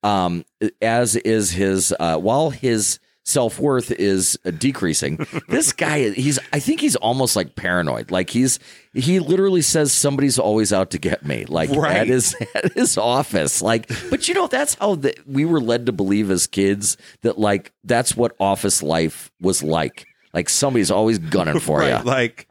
[0.04, 0.46] um,
[0.82, 5.26] as is his uh, while his self worth is uh, decreasing.
[5.50, 8.10] this guy, he's I think he's almost like paranoid.
[8.10, 8.58] Like he's
[8.94, 11.46] he literally says somebody's always out to get me.
[11.46, 11.98] Like Right.
[11.98, 13.62] at his at his office.
[13.62, 17.38] Like, but you know that's how the, we were led to believe as kids that
[17.38, 20.06] like that's what office life was like.
[20.34, 22.00] Like somebody's always gunning for right.
[22.00, 22.04] you.
[22.06, 22.48] Like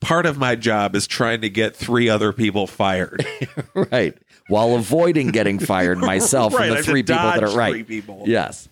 [0.00, 3.26] part of my job is trying to get three other people fired.
[3.74, 4.16] right.
[4.48, 7.86] While avoiding getting fired myself Right, from I the three people that are right.
[7.86, 8.24] people.
[8.26, 8.68] Yes.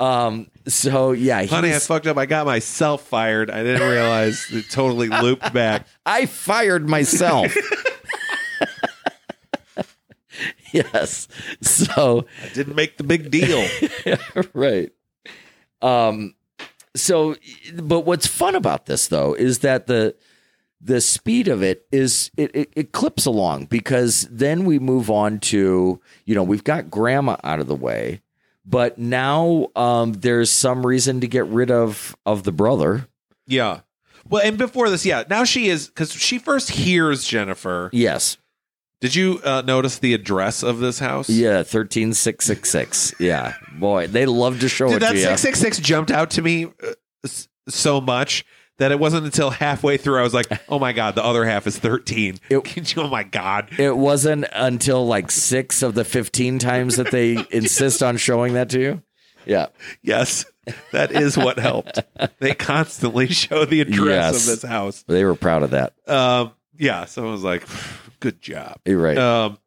[0.00, 0.48] Um.
[0.66, 2.18] So yeah, Honey, I fucked up.
[2.18, 3.50] I got myself fired.
[3.50, 5.86] I didn't realize it totally looped back.
[6.04, 7.54] I fired myself.
[10.72, 11.28] yes.
[11.60, 13.66] So I didn't make the big deal.
[14.52, 14.90] right.
[15.80, 16.34] Um
[16.94, 17.36] so
[17.82, 20.14] but what's fun about this though is that the
[20.84, 25.38] the speed of it is it, it, it clips along because then we move on
[25.38, 28.20] to you know we've got grandma out of the way
[28.66, 33.06] but now um there's some reason to get rid of of the brother
[33.46, 33.80] Yeah.
[34.28, 35.24] Well, and before this, yeah.
[35.28, 37.90] Now she is because she first hears Jennifer.
[37.92, 38.36] yes
[39.00, 41.28] Did you uh, notice the address of this house?
[41.28, 46.10] yeah 13666 yeah boy they love to show Dude, it that six six six jumped
[46.10, 47.28] out to me uh,
[47.68, 48.44] so much
[48.78, 51.66] that it wasn't until halfway through I was like, "Oh my god, the other half
[51.66, 53.68] is 13." It- oh my god.
[53.78, 58.70] It wasn't until like six of the 15 times that they insist on showing that
[58.70, 59.02] to you.
[59.44, 59.66] Yeah.
[60.02, 60.44] Yes,
[60.92, 61.98] that is what helped.
[62.38, 64.40] they constantly show the address Yes.
[64.42, 65.02] of this house.
[65.08, 65.94] They were proud of that.
[66.08, 67.64] Um, yeah, so I was like,
[68.20, 69.18] "Good job." You're right.
[69.18, 69.58] Um,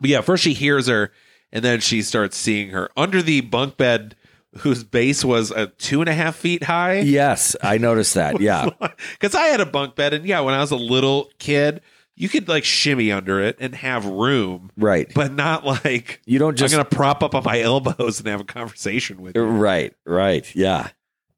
[0.00, 1.10] but yeah, first she hears her,
[1.52, 4.16] and then she starts seeing her under the bunk bed,
[4.58, 7.00] whose base was uh, two and a half feet high.
[7.00, 8.40] yes, I noticed that.
[8.46, 8.68] Yeah.
[9.12, 11.80] because I had a bunk bed, and yeah, when I was a little kid,
[12.14, 15.10] you could like shimmy under it and have room, Right.
[15.14, 18.40] but not like You don't just I'm gonna prop up on my elbows and have
[18.40, 19.42] a conversation with you.
[19.44, 20.50] Right, right.
[20.54, 20.88] Yeah.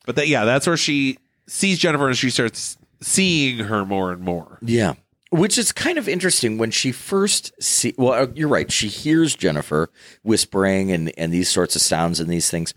[0.07, 4.23] But that, yeah, that's where she sees Jennifer and she starts seeing her more and
[4.23, 4.59] more.
[4.63, 4.95] Yeah.
[5.31, 9.37] Which is kind of interesting when she first see well uh, you're right she hears
[9.37, 9.91] Jennifer
[10.23, 12.73] whispering and and these sorts of sounds and these things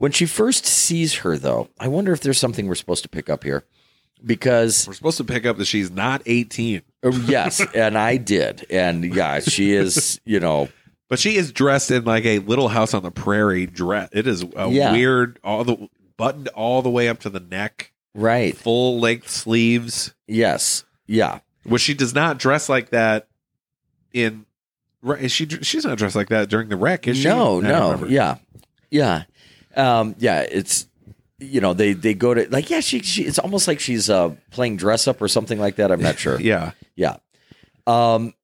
[0.00, 3.28] when she first sees her though I wonder if there's something we're supposed to pick
[3.30, 3.64] up here
[4.24, 8.66] because We're supposed to pick up that she's not 18, uh, yes and I did
[8.70, 10.68] and yeah she is you know
[11.08, 14.10] but she is dressed in like a Little House on the Prairie dress.
[14.12, 14.92] It is a Yeah.
[14.92, 20.14] weird, all the buttoned all the way up to the neck, right full length sleeves.
[20.28, 23.26] yes yeah Which she does not dress like that
[24.12, 24.46] in.
[25.02, 27.24] Right, is she she's not dressed like that during the wreck, is she?
[27.24, 28.36] no no yeah
[28.90, 29.24] yeah
[29.80, 30.86] um yeah it's
[31.38, 34.30] you know they they go to like yeah she, she it's almost like she's uh
[34.50, 37.16] playing dress up or something like that I'm not sure yeah, Yeah.
[37.86, 38.34] Um,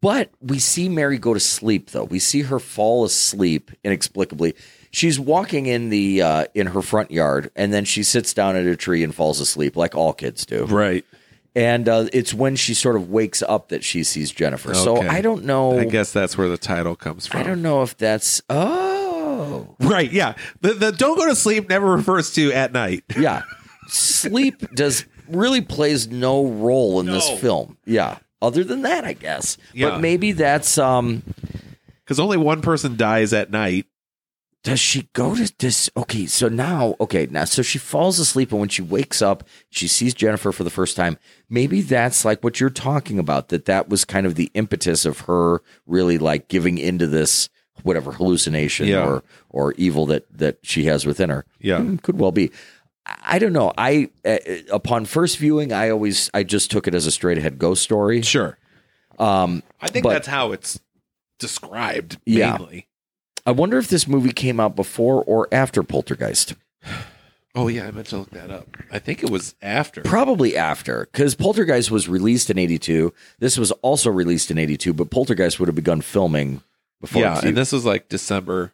[0.00, 2.04] but we see Mary go to sleep though.
[2.04, 4.54] We see her fall asleep inexplicably.
[4.92, 8.66] She's walking in the uh, in her front yard, and then she sits down at
[8.66, 10.64] a tree and falls asleep, like all kids do.
[10.66, 11.04] right.
[11.56, 14.74] And uh, it's when she sort of wakes up that she sees Jennifer.
[14.74, 15.78] So I don't know.
[15.78, 17.40] I guess that's where the title comes from.
[17.40, 18.85] I don't know if that's oh
[19.80, 20.34] Right, yeah.
[20.60, 23.04] The the don't go to sleep never refers to at night.
[23.18, 23.42] yeah.
[23.88, 27.36] Sleep does really plays no role in this No.
[27.36, 27.78] film.
[27.84, 28.18] Yeah.
[28.42, 29.56] Other than that, I guess.
[29.72, 29.90] Yeah.
[29.90, 31.22] But maybe that's um
[32.04, 33.86] Because only one person dies at night.
[34.64, 38.58] does she go to this okay so now okay now so she falls asleep and
[38.58, 41.16] when she wakes up she sees jennifer for the first time
[41.48, 45.20] maybe that's like what you're talking about that that was kind of the impetus of
[45.20, 47.48] her really like giving into this
[47.82, 49.04] whatever hallucination Yeah.
[49.06, 51.78] or or evil that that she has within her Yeah.
[51.80, 52.50] Hmm, could well be
[53.06, 53.72] I I don't know.
[53.78, 54.38] I uh,
[54.72, 58.20] upon first viewing, I always I just took it as a straight ahead ghost story.
[58.22, 58.58] Sure.
[59.18, 60.80] Um, I think But- that's how it's
[61.38, 62.56] described Yeah.
[62.58, 62.88] mainly.
[63.46, 66.54] I wonder if this movie came out before or after Poltergeist.
[67.58, 68.76] Oh yeah, I meant to look that up.
[68.92, 70.02] I think it was after.
[70.02, 73.14] Probably after, because Poltergeist was released in '82.
[73.38, 76.60] This was also released in '82, but Poltergeist would have begun filming
[77.00, 77.22] before.
[77.22, 78.72] yeah, and this was like December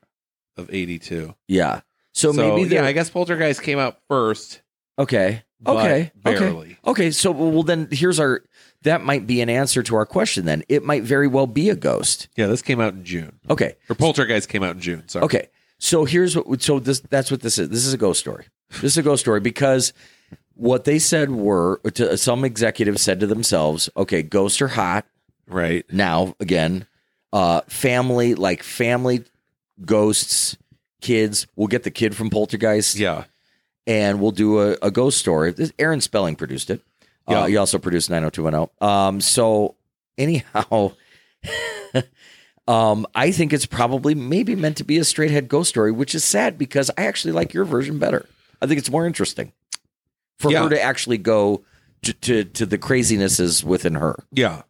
[0.57, 1.35] of '82.
[1.49, 1.81] yeah.
[2.15, 4.61] So, maybe yeah, I guess Poltergeist came out first.
[4.99, 5.43] okay.
[5.65, 6.11] Okay.
[6.27, 6.39] Okay.
[6.39, 6.77] barely.
[6.85, 7.11] Okay.
[7.13, 8.43] So well, then here's our.
[8.83, 10.45] That might be an answer to our question.
[10.45, 12.29] Then it might very well be a ghost.
[12.37, 13.39] Yeah, this came out in June.
[13.49, 13.77] Okay.
[13.89, 15.09] Or Poltergeist came out in June.
[15.09, 15.25] Sorry.
[15.25, 15.49] Okay.
[15.79, 16.61] So here's what.
[16.63, 17.69] So this that's what this is.
[17.69, 18.45] This is a ghost story.
[18.73, 19.93] This is a ghost story because
[20.55, 25.07] what they said were to, some executives said to themselves, "Okay, ghosts are hot
[25.47, 25.85] Right.
[25.93, 26.87] now again.
[27.33, 29.25] Uh, family like family
[29.85, 30.57] ghosts,
[31.01, 31.47] kids.
[31.57, 33.25] We'll get the kid from Poltergeist, Yeah.
[33.87, 35.53] and we'll do a, a ghost story.
[35.53, 36.81] This, Aaron Spelling produced it.
[37.27, 37.49] Uh, Yeah.
[37.49, 38.69] he also produced 90210.
[38.87, 39.77] Um, so
[40.19, 40.93] anyhow,
[42.69, 46.15] um, I think it's probably maybe meant to be a straight head ghost story, which
[46.15, 48.27] is sad because I actually like your version better.
[48.61, 49.53] I think it's more interesting
[50.39, 50.65] for Yeah.
[50.65, 51.65] her to actually go
[52.03, 54.23] to, to to the crazinesses within her.
[54.33, 54.63] Yeah.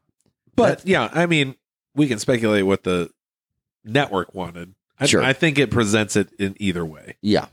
[0.55, 1.55] But yeah, I mean,
[1.95, 3.11] we can speculate what the
[3.85, 4.75] network wanted.
[4.99, 5.23] I, Sure.
[5.23, 7.17] I think it presents it in either way.
[7.23, 7.47] Yeah.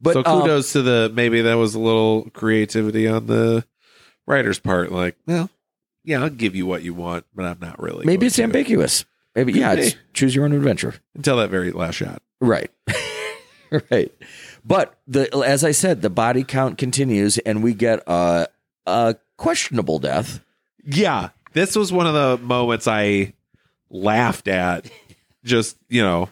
[0.00, 3.64] But so um, kudos to the maybe that was a little creativity on the
[4.26, 4.92] writer's part.
[4.92, 5.50] Like, well,
[6.04, 8.04] yeah, I'll give you what you want, but I'm not really.
[8.06, 8.42] maybe going it's to.
[8.42, 9.04] ambiguous.
[9.34, 9.80] Maybe Could yeah, be.
[9.82, 10.94] it's choose your own adventure.
[11.14, 12.22] until that very last shot.
[12.40, 12.70] Right.
[13.90, 14.12] right.
[14.64, 18.48] But the as I said, the body count continues and we get a
[18.86, 20.40] a questionable death.
[20.84, 23.32] Yeah, this was one of the moments I
[23.90, 24.90] laughed at.
[25.44, 26.28] Just you know,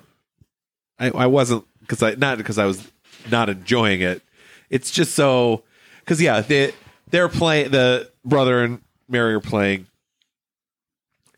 [0.99, 2.85] I, I wasn't because I not because I was
[3.31, 4.23] not enjoying it.
[4.71, 5.63] It's just so
[6.01, 6.73] because yeah, they
[7.11, 9.87] they're playing the brother and Mary are playing,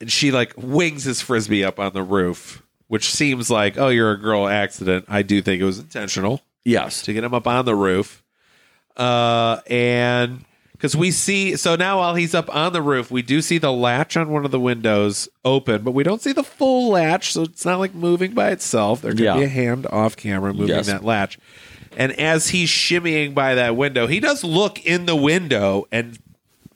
[0.01, 4.12] and she like wings his frisbee up on the roof, which seems like oh you're
[4.12, 5.05] a girl accident.
[5.09, 7.03] I do think it was intentional Yes.
[7.03, 8.25] to get him up on the roof.
[8.97, 10.46] Uh, and
[10.77, 11.14] because we mm-hmm.
[11.14, 14.29] see, so now while he's up on the roof, we do see the latch on
[14.31, 17.79] one of the windows open, but we don't see the full latch, so it's not
[17.79, 19.01] like moving by itself.
[19.03, 19.37] There could Yeah.
[19.37, 20.87] be a hand off camera moving Yes.
[20.87, 21.39] that latch.
[21.97, 26.18] And as he's shimmying by that window, he does look in the window and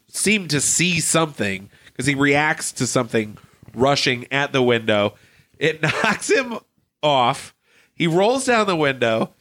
[0.09, 3.37] seem to see something because he reacts to something
[3.75, 5.15] rushing at the window.
[5.59, 6.59] It knocks him
[7.03, 7.55] off.
[7.95, 9.35] He rolls down the window.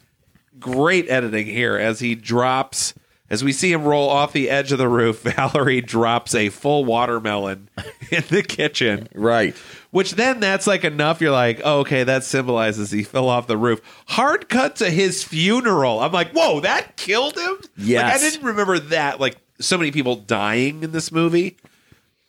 [0.59, 2.93] Great editing here as he drops,
[3.29, 5.21] as we see him roll off the edge of the roof.
[5.23, 7.69] Valerie drops a full watermelon
[8.11, 9.55] in the kitchen, Right.
[9.91, 11.21] which then that's like enough.
[11.21, 13.81] You're like, oh, okay, that symbolizes he fell off the roof.
[14.07, 15.99] Hard cut to his funeral.
[15.99, 17.57] I'm like, whoa, that killed him?
[17.77, 18.03] Yes.
[18.03, 19.19] Like, I didn't remember that.
[19.19, 21.57] Like, so many people dying in this movie.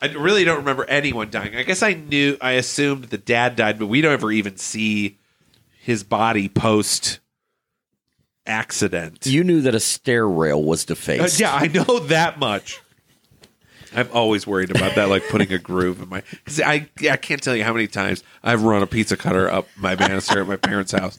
[0.02, 1.54] I really don't remember anyone dying.
[1.54, 5.18] I guess I knew, I assumed the dad died, but we don't ever even see
[5.78, 7.19] his body post
[8.50, 9.24] accident.
[9.26, 11.40] You knew that a stair rail was Uh, defaced.
[11.40, 12.80] yeah, I know that much.
[13.94, 16.22] I'm always worried about that, like putting a groove in my.
[16.30, 19.66] Because I, I can't tell you how many times I've run a pizza cutter up
[19.76, 21.18] my banister at my parents' house.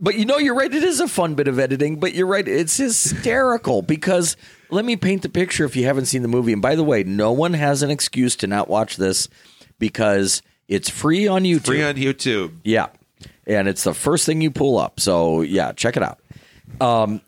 [0.00, 0.72] But you know, you're right.
[0.72, 2.46] It is a fun bit of editing, but you're right.
[2.46, 4.36] It's hysterical because
[4.70, 6.52] let me paint the picture if you haven't seen the movie.
[6.52, 9.28] And by the way, no one has an excuse to not watch this
[9.78, 11.66] because it's free on YouTube.
[11.66, 12.52] Free on YouTube.
[12.64, 12.88] Yeah.
[13.46, 15.00] And it's the first thing you pull up.
[15.00, 16.18] So, yeah, check it out.
[16.80, 17.20] Um,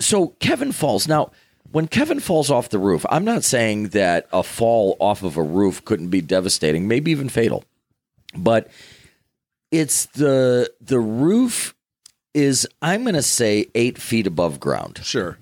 [0.00, 1.08] so, Kevin falls.
[1.08, 1.30] Now,
[1.72, 5.42] when Kevin falls off the roof, I'm not saying that a fall off of a
[5.42, 7.64] roof couldn't be devastating, maybe even fatal.
[8.36, 8.70] But
[9.72, 11.74] it's the the roof
[12.32, 15.00] is I'm going to say 8 feet above ground.
[15.02, 15.38] Sure.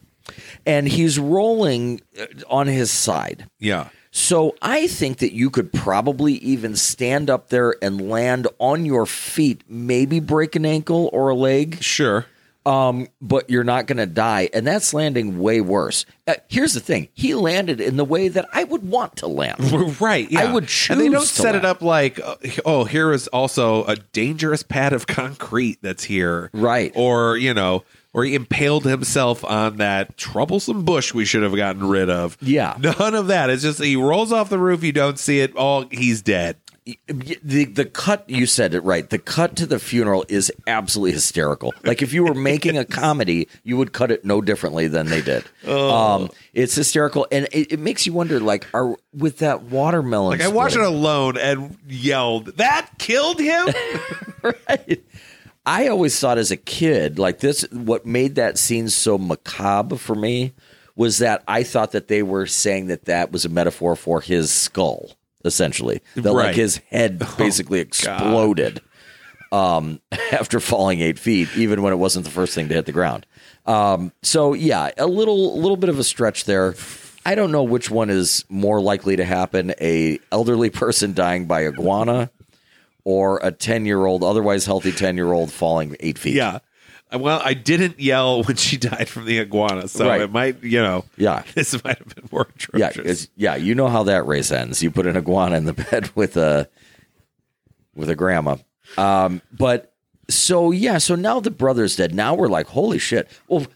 [0.64, 3.48] And he's rolling uh, on his side.
[3.58, 3.88] Yeah.
[4.14, 9.06] So I think that you could probably even stand up there and land on your
[9.06, 12.26] feet, maybe break an ankle or a leg, Sure.
[12.66, 14.50] um, but you're not going to die.
[14.52, 16.04] And that's landing way worse.
[16.26, 19.56] Uh, here's the thing: he landed in the way that I would want to land.
[20.00, 20.30] Right.
[20.30, 20.42] Yeah.
[20.42, 20.90] I would choose.
[20.90, 22.36] And they don't set it up like, uh,
[22.66, 26.50] oh, here is also a dangerous pad of concrete that's here.
[26.52, 26.92] Right.
[26.94, 27.82] Or, you know,
[28.14, 32.36] or he impaled himself on that troublesome bush we should have gotten rid of.
[32.40, 32.76] Yeah.
[32.78, 33.50] None of that.
[33.50, 35.52] It's just he rolls off the roof, you don't see it.
[35.56, 36.56] Oh, he's dead.
[37.06, 39.08] the the cut you said it right.
[39.08, 41.72] The cut to the funeral is absolutely hysterical.
[41.84, 45.22] Like if you were making a comedy, you would cut it no differently than they
[45.22, 45.44] did.
[45.64, 45.90] Oh.
[45.90, 48.40] Um, it's hysterical, and it, it makes you wonder.
[48.40, 50.38] Like, are with that watermelon?
[50.38, 53.68] Like I watched it alone and yelled, "That killed him!"
[54.42, 55.00] right.
[55.64, 60.14] I always thought as a kid, like this, what made that scene so macabre for
[60.14, 60.54] me
[60.96, 64.52] was that I thought that they were saying that that was a metaphor for his
[64.52, 65.12] skull,
[65.44, 66.02] essentially.
[66.16, 68.80] That like his head basically exploded
[69.52, 70.00] um,
[70.32, 73.26] after falling eight feet, even when it wasn't the first thing to hit the ground.
[73.64, 76.74] Um, so yeah, a little, little bit of a stretch there.
[77.24, 81.66] I don't know which one is more likely to happen: a elderly person dying by
[81.66, 82.30] iguana,
[83.04, 86.34] or a ten year old, otherwise healthy ten year old falling eight feet.
[86.34, 86.58] yeah.
[87.14, 90.22] Well, I didn't yell when she died from the iguana, so Right.
[90.22, 91.42] it might, you know, Yeah.
[91.54, 93.24] this might have been more Yeah, atrocious.
[93.24, 94.82] it's, yeah, you know how that race ends.
[94.82, 96.68] You put an iguana in the bed with a
[97.94, 98.56] with a grandma.
[98.96, 99.92] Um, but
[100.30, 102.14] so yeah, so now the brother's dead.
[102.14, 103.28] Now we're like, holy shit.
[103.46, 103.66] Well,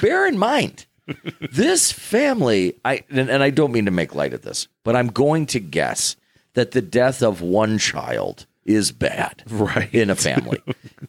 [0.00, 0.86] bear in mind,
[1.52, 5.06] this family, I and, and I don't mean to make light of this, but I'm
[5.08, 6.16] going to guess
[6.56, 9.92] that the death of one child is bad Right.
[9.94, 10.60] in a family.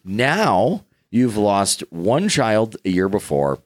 [0.04, 3.58] now you've lost one child a year before,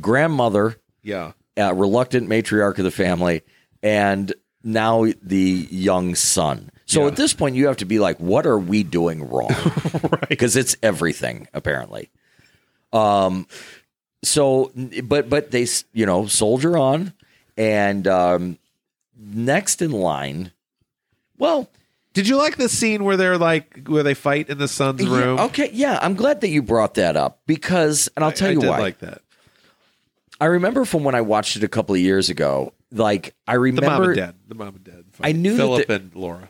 [0.00, 1.32] grandmother yeah.
[1.58, 3.42] uh, reluctant matriarch of the family,
[3.82, 6.70] and now the young son.
[6.86, 7.06] So Yeah.
[7.08, 9.50] at this point, you have to be like, what are we doing wrong?
[10.02, 10.28] Right.
[10.28, 12.10] Because it's everything apparently.
[12.92, 13.46] Um,
[14.22, 14.70] so
[15.04, 17.12] but but they you know soldier on,
[17.56, 18.58] and um,
[19.18, 20.52] next in line,
[21.38, 21.68] well.
[22.12, 25.14] Did you like the scene where they're like where they fight in the son's yeah,
[25.14, 25.38] room?
[25.38, 28.58] okay, yeah, I'm glad that you brought that up because, and I'll tell I, you
[28.58, 28.78] I did why.
[28.78, 29.20] like that.
[30.40, 32.72] I remember from when I watched it a couple of years ago.
[32.90, 34.34] Like I remember The mom and dad.
[34.48, 35.04] The mom and dad.
[35.20, 36.48] I knew Philip and Laura.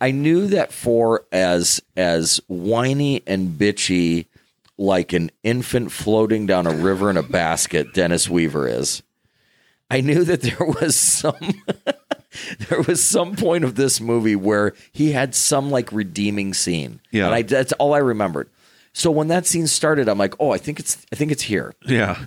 [0.00, 4.26] I knew that for as as whiny and bitchy
[4.76, 9.02] like an infant floating down a river in a basket Dennis Weaver is.
[9.90, 11.34] I knew that there was some
[12.68, 17.00] there was some point of this movie where he had some like redeeming scene.
[17.10, 17.26] Yeah.
[17.26, 18.48] And I that's all I remembered.
[18.92, 21.72] So when that scene started, I'm like, "Oh, I think it's I think it's here."
[21.86, 22.26] Yeah.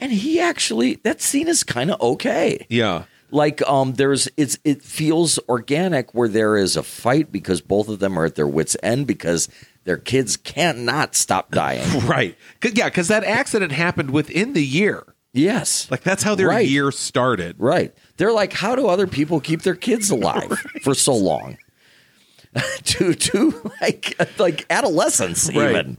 [0.00, 2.66] And he actually that scene is kind of okay.
[2.68, 3.04] Yeah.
[3.30, 7.98] like um there's it's it feels organic where there is a fight because both of
[7.98, 9.48] them are at their wits end because
[9.84, 12.36] their kids can't not stop dying Right.
[12.62, 15.04] yeah, because that accident happened within the year.
[15.32, 16.68] yes Like that's how their Right.
[16.68, 17.56] year started.
[17.58, 20.50] right they're like how do other people keep their kids alive
[20.82, 21.56] for so long
[22.84, 25.70] to to like like adolescence Right.
[25.70, 25.98] even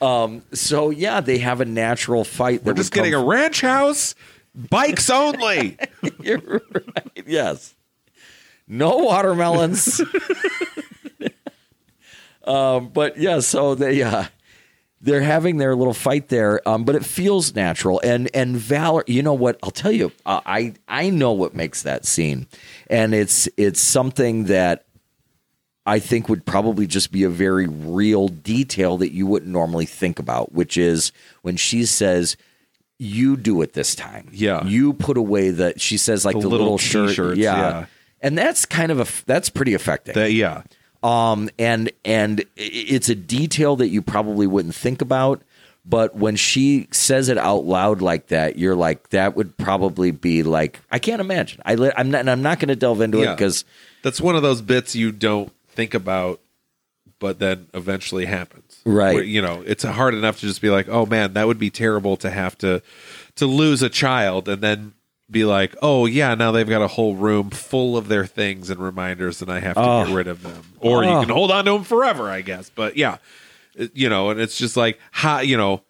[0.00, 4.14] um so yeah they have a natural fight We're just getting a ranch house,
[4.54, 5.76] bikes only.
[6.20, 7.24] You're right.
[7.26, 7.74] Yes.
[8.68, 10.00] No watermelons.
[12.44, 14.24] um, but yeah, so they uh,
[15.00, 18.00] they're having their little fight there, um, but it feels natural.
[18.02, 19.58] And and Valor, you know what?
[19.62, 22.46] I'll tell you, uh, I I know what makes that scene,
[22.88, 24.84] and it's it's something that
[25.86, 30.18] I think would probably just be a very real detail that you wouldn't normally think
[30.18, 32.36] about, which is when she says,
[32.98, 34.28] you do it this time.
[34.32, 34.64] Yeah.
[34.64, 37.38] You put away the she says like The the, little little, shirt.
[37.38, 37.56] Yeah.
[37.56, 37.86] yeah.
[38.20, 40.14] And that's kind of a that's pretty affecting.
[40.14, 40.62] That yeah.
[41.02, 45.42] Um and and it's a detail that you probably wouldn't think about
[45.84, 50.42] but when she says it out loud like that you're like that would probably be
[50.42, 53.18] like i can't imagine i li- i'm not and i'm not going to delve into
[53.22, 53.64] it because
[54.02, 56.40] That's one of those bits you don't think about,
[57.20, 58.80] but then eventually happens.
[58.84, 59.14] Right.
[59.14, 61.70] Where, you know, it's hard enough to just be like, oh man, that would be
[61.70, 62.80] terrible to have to
[63.36, 64.92] to lose a child, and then
[65.30, 68.80] be like, oh yeah, now they've got a whole room full of their things and
[68.80, 70.04] reminders, and I have to Oh.
[70.06, 70.62] get rid of them.
[70.80, 71.20] Or you Oh.
[71.20, 72.70] can hold on to them forever, I guess.
[72.74, 73.18] But yeah,
[73.92, 75.82] you know, and it's just like how you know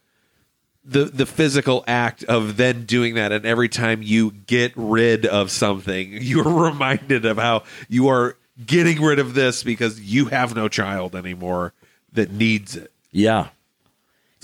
[0.85, 5.51] the the physical act of then doing that and every time you get rid of
[5.51, 10.67] something you're reminded of how you are getting rid of this because you have no
[10.67, 11.75] child anymore
[12.13, 13.58] that needs it yeah It's a good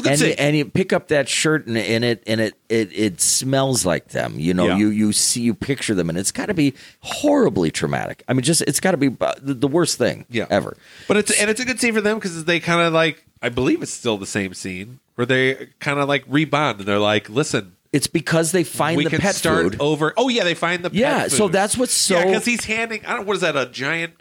[0.04, 3.86] and and you pick up that shirt and, and it and it, it it smells
[3.86, 4.76] like them you know Yeah.
[4.78, 8.24] you you see you picture them and it's got to be horribly traumatic.
[8.28, 10.46] I mean just it's got to be uh, the, worst thing yeah.
[10.50, 10.76] ever.
[11.08, 13.48] But it's and it's a good scene for them because they kind of like i
[13.48, 17.28] believe it's still the same scene where they kind of like rebond and they're like
[17.28, 19.76] listen it's because they find we the can pet start food.
[19.80, 22.64] over oh yeah they find the pet Yeah, so that's what's so- yeah because he's
[22.64, 24.14] handing i don't what is that a giant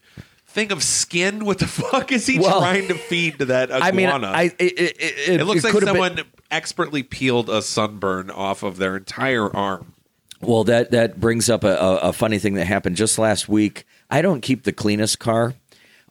[0.53, 3.85] thing of skin what the fuck is he Well, trying to feed to that iguana
[3.85, 6.19] i mean i it, it, it, It looks like have been- someone
[6.51, 9.93] expertly peeled a sunburn off of their entire arm.
[10.39, 13.85] Well, that that brings up a, a, a funny thing that happened just last week.
[14.11, 15.55] I don't keep the cleanest car,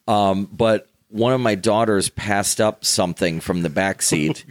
[0.07, 4.43] um, but one of my daughters passed up something from the back seat,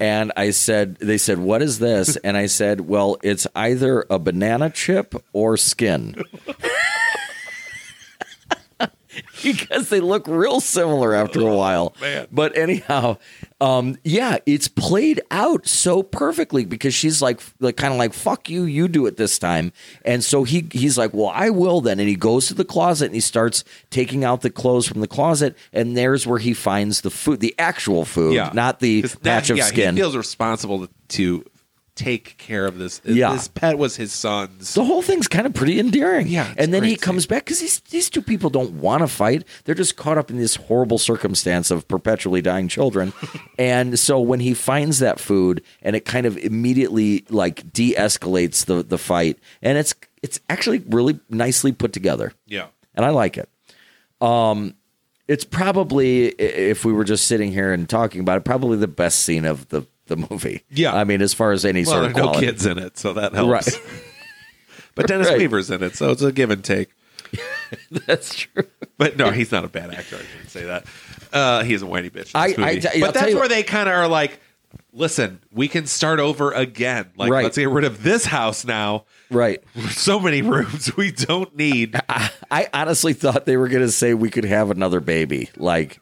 [0.00, 4.18] and I said, "They said, what is this?" And I said, "Well, it's either a
[4.18, 6.20] banana chip or skin."
[9.42, 11.94] because they look real similar after a while.
[12.00, 12.26] man.
[12.30, 13.18] But anyhow,
[13.60, 18.48] um, yeah, it's played out so perfectly because she's like, like kind of like, "Fuck
[18.48, 19.72] you, you do it this time."
[20.04, 23.06] And so he he's like, "Well, I will then." And he goes to the closet
[23.06, 27.00] and he starts taking out the clothes from the closet, and there's where he finds
[27.00, 28.50] the food, the actual food, yeah.
[28.54, 29.94] not the 'Cause patch that- of yeah, skin.
[29.96, 31.44] He feels responsible to
[31.98, 33.00] take care of this.
[33.04, 33.32] Yeah.
[33.32, 34.74] This pet was his son's.
[34.74, 36.28] the whole thing's kind of pretty endearing.
[36.28, 39.44] Yeah, and then he comes back because these these two people don't want to fight.
[39.64, 43.12] They're just caught up in this horrible circumstance of perpetually dying children.
[43.58, 48.84] and so when he finds that food, and it kind of immediately like de-escalates the
[48.84, 52.68] the fight, and it's it's actually really nicely put together, yeah.
[52.94, 53.48] and I like it.
[54.20, 54.74] Um,
[55.26, 59.20] it's probably if we were just sitting here and talking about it, probably the best
[59.20, 60.64] scene of the the movie.
[60.70, 60.94] Yeah.
[60.94, 62.46] I mean, as far as any Well, sort of no quality.
[62.46, 63.50] kids in it, so that helps.
[63.50, 63.82] Right.
[64.94, 65.38] but Dennis Right.
[65.38, 66.88] Weaver's in it, so it's a give and take.
[68.06, 68.64] That's true.
[68.96, 70.16] But no, he's not a bad actor.
[70.16, 70.86] I shouldn't say that.
[71.32, 72.30] Uh, he is a whiny bitch.
[72.34, 74.40] I- I- tell but that's where they kind of are like,
[74.94, 77.10] listen, we can start over again.
[77.16, 77.44] Like, Right.
[77.44, 79.04] let's get rid of this house now.
[79.30, 79.62] Right.
[79.90, 82.00] So many rooms we don't need.
[82.50, 86.00] I honestly thought they were going to say we could have another baby, like,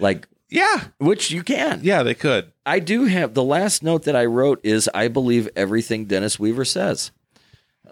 [0.00, 1.80] like Yeah, which you can.
[1.84, 2.50] yeah, they could.
[2.66, 6.64] I do have the last note that I wrote is I believe everything Dennis Weaver
[6.64, 7.10] says.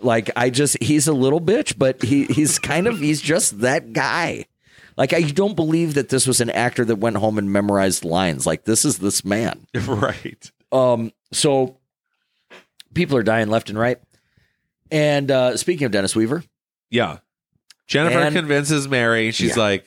[0.01, 3.93] Like I just he's a little bitch, but he he's kind of he's just that
[3.93, 4.47] guy.
[4.97, 8.47] Like I don't believe that this was an actor that went home and memorized lines.
[8.47, 9.67] Like this is this man.
[9.87, 10.51] right.
[10.73, 11.77] Um, so
[12.95, 13.99] people are dying left and right.
[14.91, 16.43] And uh, speaking of Dennis Weaver,
[16.91, 17.19] Yeah.
[17.87, 19.31] Jennifer And- convinces Mary.
[19.33, 19.63] She's Yeah.
[19.63, 19.87] like,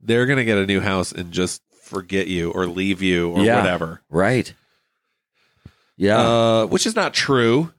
[0.00, 3.42] they're going to get a new house and just forget you or leave you or
[3.44, 3.56] Yeah.
[3.58, 4.00] whatever.
[4.08, 4.52] right?
[5.96, 7.72] Yeah, Uh, which is not true.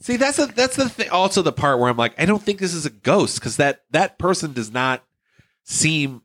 [0.00, 1.08] See, that's the that's the thing.
[1.08, 3.82] Also, the part where I'm like, I don't think this is a ghost because that
[3.92, 5.02] that person does not
[5.64, 6.20] seem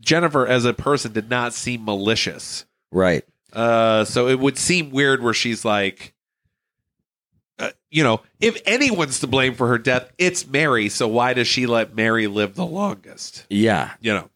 [0.00, 2.64] Jennifer as a person did not seem malicious.
[2.90, 3.24] right.
[3.52, 6.14] Uh, so it would seem weird where she's like,
[7.58, 10.88] uh, you know, if anyone's to blame for her death, it's Mary.
[10.88, 13.44] So why does she let Mary live the longest?
[13.50, 14.30] Yeah, You know,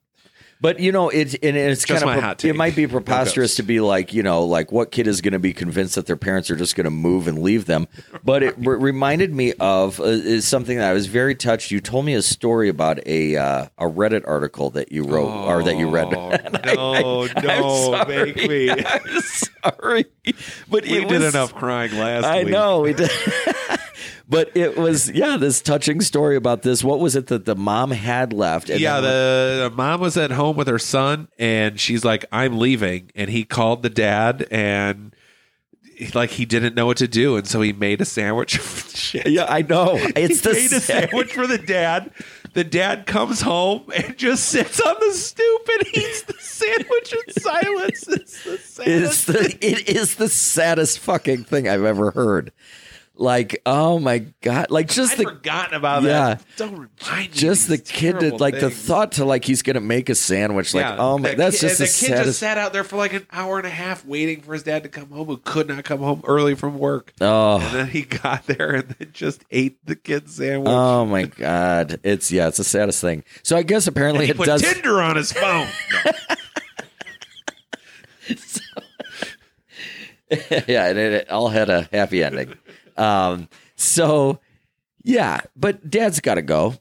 [0.65, 3.81] But you know, it's and it's Just kind of it might be preposterous to be
[3.81, 6.57] like you know like what kid is going to be convinced that their parents are
[6.57, 7.87] just going to move and leave them.
[8.25, 11.71] But it re- reminded me of uh, is something that I was very touched.
[11.71, 15.63] You told me a story about a uh, a Reddit article that you wrote or
[15.65, 16.05] that you read.
[16.77, 18.25] Oh, no, I'm no, sorry.
[18.33, 18.71] make me.
[18.87, 20.07] I'm sorry,
[20.71, 22.53] but We did was- enough crying last I week.
[22.53, 23.11] know we did.
[24.29, 26.83] but it was yeah, this touching story about this.
[26.83, 28.71] What was it that the mom had left?
[28.71, 32.59] And yeah, the, the mom was at home with her son, and she's like, "I'm
[32.59, 35.15] leaving," and he called the dad, and
[36.15, 38.61] like he didn't know what to do, and so he made a sandwich.
[39.27, 39.95] Yeah, I know.
[40.17, 42.11] It's he the made a sandwich for the dad,
[42.53, 47.35] the dad comes home and just sits on the stoop and eats the sandwich in
[47.41, 48.09] silence.
[48.09, 52.51] It's the It's the it is the saddest fucking thing I've ever heard.
[53.17, 54.73] Like, oh my god!
[54.73, 56.35] Like just I'd the forgotten about Yeah.
[56.35, 56.45] that.
[56.57, 57.33] Don't remind me.
[57.33, 60.75] just the kid to like the thought to like he's gonna make a sandwich.
[60.75, 62.25] Like, oh my, that that's kid, just the the kid saddest.
[62.25, 64.83] just sat out there for like an hour and a half waiting for his dad
[64.83, 67.13] to come home, who could not come home early from work.
[67.21, 70.69] Oh and then he got there and then just ate the kid's sandwich.
[70.71, 72.01] oh my god!
[72.03, 73.23] It's yeah, it's the saddest thing.
[73.45, 74.61] So I guess apparently he it put does.
[74.63, 75.69] Tinder on his phone.
[78.27, 78.31] No.
[80.67, 82.55] yeah, and it, it all had a happy ending.
[82.97, 84.39] Um, so
[85.03, 86.75] yeah, but Dad's got to go.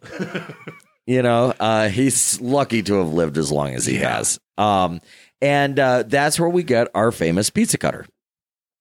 [1.06, 4.16] you know, uh, he's lucky to have lived as long as he Yeah.
[4.18, 4.40] has.
[4.58, 5.02] Um,
[5.42, 8.06] and uh, that's where we get our famous pizza cutter.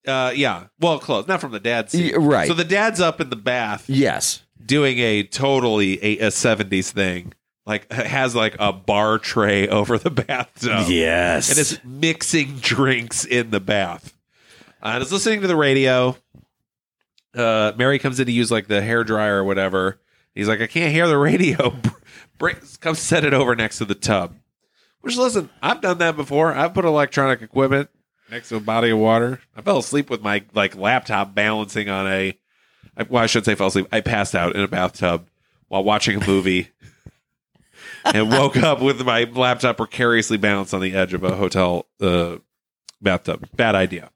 [0.07, 1.27] Uh, yeah, well, close.
[1.29, 2.49] Not from the dad's Y- right.
[2.49, 4.43] So the dad's up in the bath Yes.
[4.65, 7.33] doing a totally a, a 70s thing.
[7.65, 10.87] Like has like a bar tray over the bathtub.
[10.89, 11.49] yes.
[11.51, 14.17] and is mixing drinks in the bath.
[14.83, 16.17] Uh, and is listening to the radio.
[17.35, 19.99] Uh, Mary comes in to use like the hair dryer or whatever.
[20.35, 21.75] He's like, I can't hear the radio.
[22.39, 24.35] Bring, come set it over next to the tub.
[25.01, 26.55] Which listen, I've done that before.
[26.55, 27.91] I've put electronic equipment
[28.31, 29.41] next to a body of water.
[29.57, 32.39] I fell asleep with my like laptop balancing on a.
[32.97, 33.89] I- Well, I should say fell asleep.
[33.93, 35.27] I passed out in a bathtub
[35.69, 36.69] while watching a movie.
[38.05, 42.37] and woke up with my laptop precariously balanced on the edge of a hotel uh,
[43.01, 43.49] bathtub.
[43.55, 44.11] Bad idea.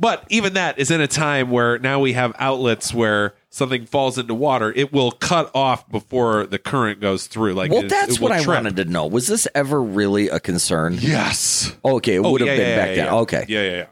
[0.00, 4.16] But even that is in a time where now we have outlets where something falls
[4.16, 7.54] into water, it will cut off before the current goes through.
[7.54, 9.06] Like, well, it- that's it what I wanted to know.
[9.08, 10.96] Was this ever really a concern?
[11.00, 11.74] Yes.
[11.84, 13.14] Okay, it Oh, would have yeah, been yeah, back yeah, then.
[13.14, 13.44] Okay.
[13.48, 13.86] Yeah, yeah, yeah.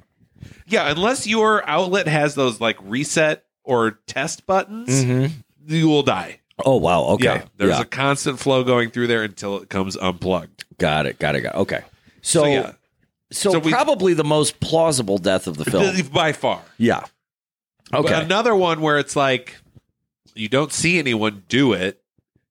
[0.68, 5.30] Yeah, unless your outlet has those like reset or test buttons, Mhm.
[5.66, 6.38] you will die.
[6.64, 7.02] Oh wow.
[7.14, 7.42] Okay.
[7.56, 10.64] There's a constant flow going through there until it comes unplugged.
[10.78, 11.18] got it.
[11.18, 11.40] Got it.
[11.42, 11.58] Got it.
[11.58, 11.80] Okay.
[12.22, 12.72] So, So, yeah,
[13.30, 15.96] so, So we- probably the most plausible death of the film.
[16.12, 16.62] by far.
[16.78, 17.04] yeah.
[17.94, 18.08] Okay.
[18.12, 19.56] But another one where it's like
[20.34, 22.02] you don't see anyone do it.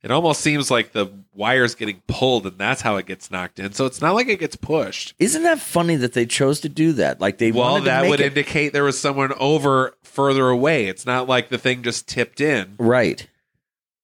[0.01, 3.73] It almost seems like the wire's getting pulled and that's how it gets knocked in.
[3.73, 5.13] So it's not like it gets pushed.
[5.19, 7.19] Isn't that funny that they chose to do that?
[7.19, 10.85] Like they Well, that would it indicate there was someone over further away.
[10.87, 12.75] It's not like the thing just tipped in.
[12.77, 13.27] right.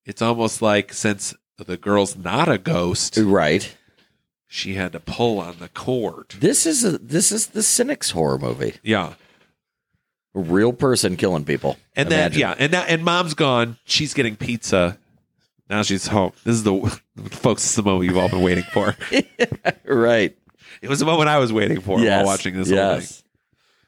[0.06, 3.78] It's almost like since the girl's not a ghost, Right.
[4.54, 6.32] She had to pull on the cord.
[6.40, 8.76] This is a this is the cynics horror movie.
[8.84, 9.14] Yeah.
[10.36, 11.78] A real person killing people.
[11.96, 13.78] And then yeah, and now and mom's gone.
[13.86, 14.98] She's getting pizza.
[15.70, 16.34] Now she's home.
[16.44, 17.00] This is the
[17.30, 17.62] folks.
[17.64, 18.94] This is the moment you've all been waiting for.
[19.86, 20.38] right.
[20.82, 22.18] It was the moment I was waiting for yes.
[22.18, 23.00] while watching this whole thing.
[23.00, 23.24] yes.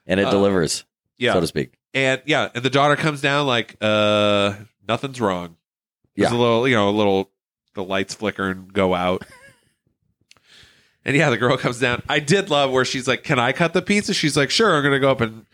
[0.07, 0.85] And it Uh, delivers,
[1.17, 1.73] Yeah, so to speak.
[1.93, 4.53] and yeah, and the daughter comes down like, uh,
[4.87, 5.57] nothing's wrong.
[6.15, 6.37] There's Yeah.
[6.37, 7.29] a little, you know, a little.
[7.73, 9.25] The lights flicker and go out.
[11.05, 12.01] And yeah, the girl comes down.
[12.09, 14.83] I did love where she's like, "Can I cut the pizza?" She's like, "Sure." I'm
[14.83, 15.45] gonna go up and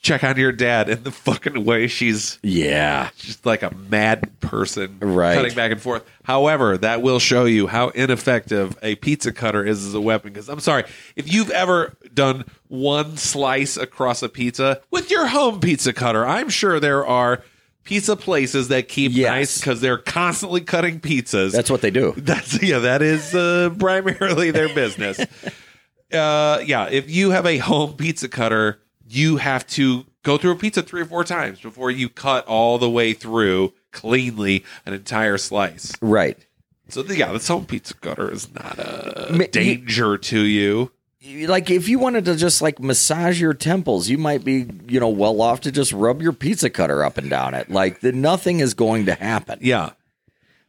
[0.00, 0.88] check on your dad.
[0.88, 3.10] And the fucking way she's Yeah.
[3.18, 5.34] just like a mad person Right.
[5.34, 6.02] cutting back and forth.
[6.24, 10.32] However, that will show you how ineffective a pizza cutter is as a weapon.
[10.32, 10.84] Because I'm sorry,
[11.14, 16.48] if you've ever done one slice across a pizza with your home pizza cutter, I'm
[16.48, 17.42] sure there are
[17.84, 19.30] pizza places that keep Yes.
[19.30, 21.52] nice because they're constantly cutting pizzas.
[21.52, 22.14] That's what they do.
[22.16, 25.18] That's yeah, that is uh, primarily their business.
[26.12, 30.56] uh, yeah, if you have a home pizza cutter, you have to go through a
[30.56, 35.36] pizza three or four times before you cut all the way through cleanly an entire
[35.38, 35.92] slice.
[36.00, 36.38] Right.
[36.88, 40.92] So yeah, this home pizza cutter is not a danger to you.
[41.24, 45.08] Like if you wanted to just like massage your temples, you might be, you know,
[45.08, 47.70] well off to just rub your pizza cutter up and down it.
[47.70, 49.58] Like the, nothing is going to happen.
[49.62, 49.90] Yeah.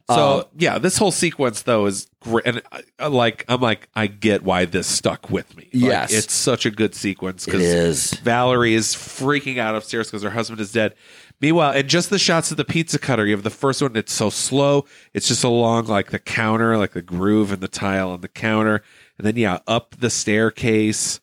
[0.08, 3.88] So Uh, yeah, this whole sequence though is great, and I, I like I'm like
[3.96, 5.64] I get why this stuck with me.
[5.72, 6.12] Like, Yes.
[6.12, 10.70] it's such a good sequence because Valerie is freaking out upstairs because her husband is
[10.72, 10.94] dead.
[11.40, 14.12] Meanwhile, and just the shots of the pizza cutter, you have the first one, it's
[14.12, 14.84] so slow.
[15.14, 18.82] It's just along like the counter, like the groove and the tile on the counter.
[19.18, 21.20] And then, yeah, up the staircase.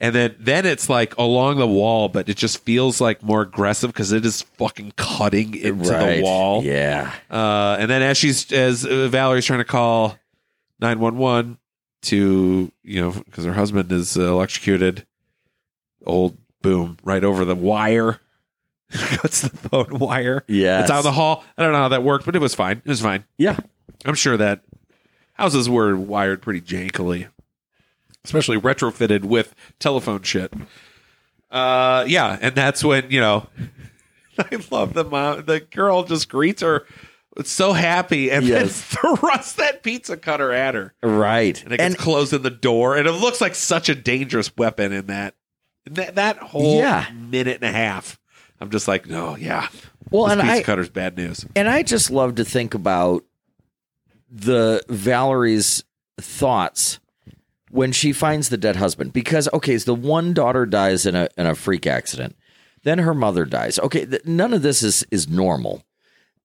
[0.00, 3.92] And then, then it's like along the wall, but it just feels like more aggressive
[3.92, 6.16] because it is fucking cutting into right.
[6.16, 6.62] the wall.
[6.62, 7.12] Yeah.
[7.30, 10.16] Uh, and then as she's as uh, Valerie's trying to call
[10.80, 11.58] nine one one
[12.00, 15.04] to you know because her husband is uh, electrocuted,
[16.06, 18.20] old boom right over the wire.
[18.90, 20.44] Cuts the phone wire.
[20.46, 20.80] Yeah.
[20.80, 21.44] It's out in the hall.
[21.58, 22.78] I don't know how that worked, but it was fine.
[22.78, 23.24] It was fine.
[23.36, 23.58] Yeah.
[24.06, 24.62] I'm sure that
[25.38, 27.28] houses were wired pretty jankily,
[28.24, 30.52] especially retrofitted with telephone shit.
[31.50, 33.46] Uh, yeah, and that's when you know.
[34.38, 35.44] I love the mom.
[35.46, 36.86] The girl just greets her.
[37.44, 38.84] so happy and Yes.
[39.02, 40.94] then thrusts that pizza cutter at her.
[41.02, 41.60] Right.
[41.64, 42.96] And it gets closing the door.
[42.96, 45.34] And it looks like such a dangerous weapon in that
[45.86, 47.06] in that, that whole Yeah.
[47.12, 48.20] minute and a half.
[48.60, 49.66] I'm just like, no, yeah.
[50.12, 51.44] Well, this and pizza I- cutter's bad news.
[51.56, 53.24] And I just love to think about
[54.30, 55.84] the Valerie's
[56.20, 56.98] thoughts
[57.70, 61.28] when she finds the dead husband because okay, so the one daughter dies in a
[61.36, 62.36] in a freak accident.
[62.84, 63.78] Then her mother dies.
[63.78, 65.82] Okay, th- none of this is is normal.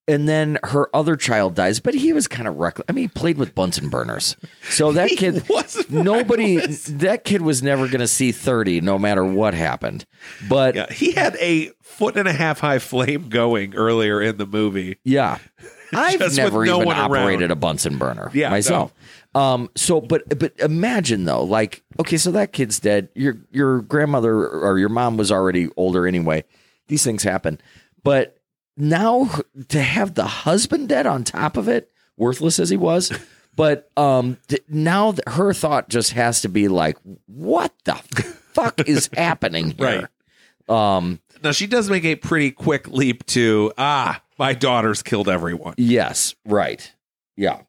[0.05, 2.83] And then her other child dies, but he was kind of reckless.
[2.89, 4.35] I mean, he played with Bunsen burners.
[4.69, 6.83] So that kid was nobody reckless.
[6.87, 10.05] that kid was never going to see 30 no matter what happened.
[10.49, 14.45] But Yeah, he had a foot and a half high flame going earlier in the
[14.45, 14.97] movie.
[15.05, 15.37] Yeah.
[15.99, 17.11] I've never no even around.
[17.11, 18.93] operated a Bunsen burner Yeah, myself.
[19.35, 23.09] Um so but but imagine though like okay so that kid's dead.
[23.15, 26.43] Your your grandmother or your mom was already older anyway.
[26.87, 27.59] These things happen.
[28.03, 28.37] But
[28.77, 29.29] now
[29.69, 33.11] to have the husband dead on top of it worthless as he was
[33.55, 37.93] but um th- now th- her thought just has to be like what the
[38.53, 40.09] fuck is happening here?
[40.67, 45.75] Um Now she does make a pretty quick leap to ah, my daughter's killed everyone.
[45.77, 46.91] Yes, right.
[47.37, 47.61] Yeah.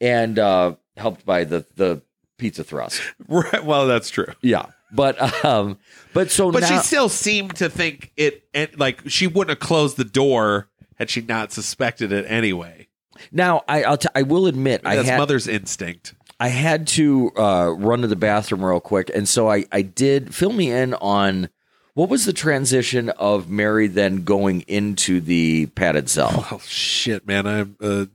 [0.00, 2.02] And uh helped by the the
[2.38, 3.00] pizza thrust.
[3.28, 3.64] Right.
[3.64, 4.26] Well, that's true.
[4.42, 4.66] Yeah.
[4.92, 5.78] But um
[6.12, 9.66] but so But now she still seemed to think it, and like she wouldn't have
[9.66, 12.86] closed the door had she not suspected it anyway.
[13.32, 16.14] now I I'll t- I will admit I That's had mother's instinct.
[16.38, 20.34] I had to uh run to the bathroom real quick and so I I did
[20.34, 21.48] fill me in on
[21.94, 26.46] what was the transition of Mary then going into the padded cell?
[26.52, 27.46] Oh shit, man!
[27.46, 28.06] I'm uh,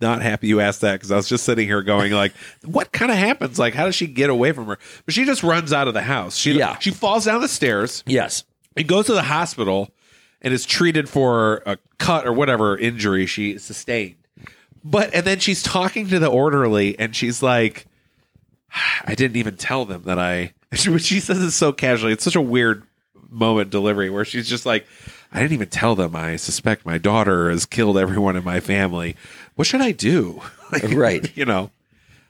[0.00, 2.32] not happy you asked that because I was just sitting here going like,
[2.64, 3.58] what kind of happens?
[3.58, 4.78] Like, how does she get away from her?
[5.04, 6.36] But she just runs out of the house.
[6.36, 6.78] She Yeah.
[6.78, 8.04] she falls down the stairs.
[8.06, 8.44] Yes.
[8.76, 9.90] and goes to the hospital
[10.42, 14.16] and is treated for a cut or whatever injury she sustained.
[14.84, 17.86] But and then she's talking to the orderly and she's like,
[19.04, 20.52] I didn't even tell them that I.
[20.74, 22.12] She, she says it so casually.
[22.12, 22.82] It's such a weird
[23.30, 24.86] moment delivery where she's just like,
[25.32, 26.14] I didn't even tell them.
[26.16, 29.16] I suspect my daughter has killed everyone in my family.
[29.54, 30.42] What should I do?
[30.72, 31.36] Like, Right.
[31.36, 31.70] You know.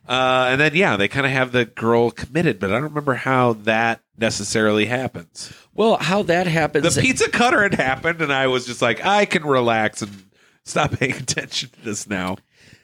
[0.06, 3.14] Uh, and then yeah, they kind of have the girl committed, but I don't remember
[3.14, 5.52] how that necessarily happens.
[5.74, 9.24] Well, how that happens The pizza cutter had happened, and I was just like, I
[9.24, 10.12] can relax and
[10.64, 12.36] stop paying attention to this now.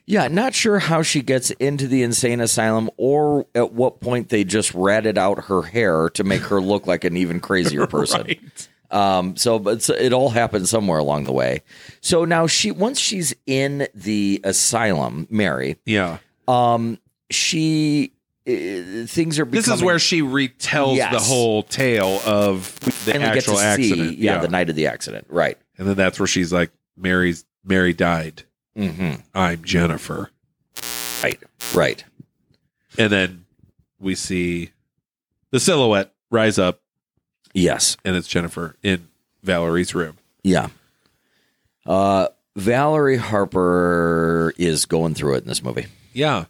[0.06, 4.44] Yeah, not sure how she gets into the insane asylum or at what point they
[4.44, 8.22] just ratted out her hair to make her look like an even crazier person.
[8.22, 8.68] Right.
[8.90, 11.62] Um, so, but it all happened somewhere along the way.
[12.00, 16.18] So now she, once she's in the asylum, Mary, Yeah.
[16.46, 16.98] um,
[17.30, 18.12] she
[18.46, 19.44] uh, things are.
[19.44, 21.12] This is where she retells Yes.
[21.14, 24.10] the whole tale of the actual accident.
[24.10, 25.56] See, yeah, the night of the accident, right?
[25.78, 28.42] and then that's where she's like, Mary's Mary died.
[28.76, 29.20] Mm-hmm.
[29.34, 30.30] I'm Jennifer.
[31.22, 31.40] Right,
[31.74, 32.04] right.
[32.98, 33.44] And then
[34.00, 34.70] we see
[35.50, 36.80] the silhouette rise up,
[37.54, 39.08] Yes, and it's Jennifer in
[39.42, 40.16] Valerie's room.
[40.42, 40.68] yeah.
[41.84, 45.86] Uh, Valerie Harper is going through it in this movie.
[46.12, 46.44] Yeah.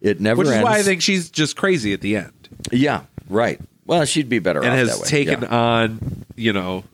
[0.00, 0.64] It never Which is ends.
[0.64, 2.48] why I think she's just crazy at the end.
[2.70, 3.58] Yeah, right.
[3.86, 5.00] Well, she'd be better and off has that way.
[5.00, 5.48] Has taken Yeah.
[5.58, 6.84] on, you know,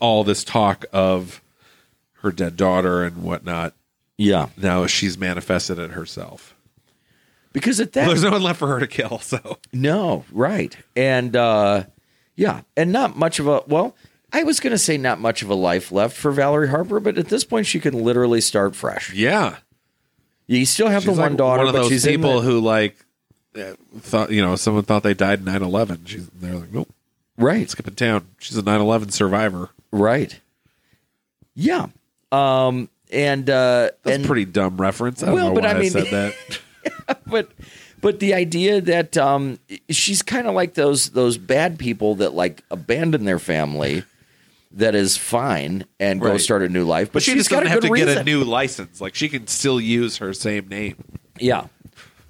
[0.00, 1.42] all this talk of
[2.22, 3.74] her dead daughter and whatnot.
[4.16, 6.54] Yeah, Now she's manifested it herself.
[7.52, 9.18] because at that There's no one left for her to kill.
[9.20, 11.84] So no, right, and uh,
[12.34, 13.94] yeah, and not much of a well.
[14.32, 17.16] I was going to say not much of a life left for Valerie Harper, but
[17.16, 19.14] at this point she can literally start fresh.
[19.14, 19.56] yeah,
[20.46, 22.60] You still have she's the one like daughter, one of but those she's people who
[22.60, 22.96] like
[23.56, 26.06] uh, thought you know someone thought they died in 9-11.
[26.08, 26.88] She's they're like nope,
[27.38, 28.26] right, skipping town.
[28.38, 29.70] She's a 9-11 survivor.
[29.92, 30.38] right,
[31.54, 31.86] yeah,
[32.32, 35.22] um, and uh, That's and a pretty dumb reference.
[35.22, 37.20] I don't Well, know but why I I, mean- said that.
[37.26, 37.50] but
[38.00, 39.58] but the idea that um,
[39.90, 44.04] she's kind of like those those bad people that like abandon their family
[44.72, 47.60] that is fine and go start a new life, but, But she she's just got
[47.60, 48.08] doesn't have to reason.
[48.08, 49.00] get a new license.
[49.00, 51.02] Like she can still use her same name.
[51.40, 51.66] yeah.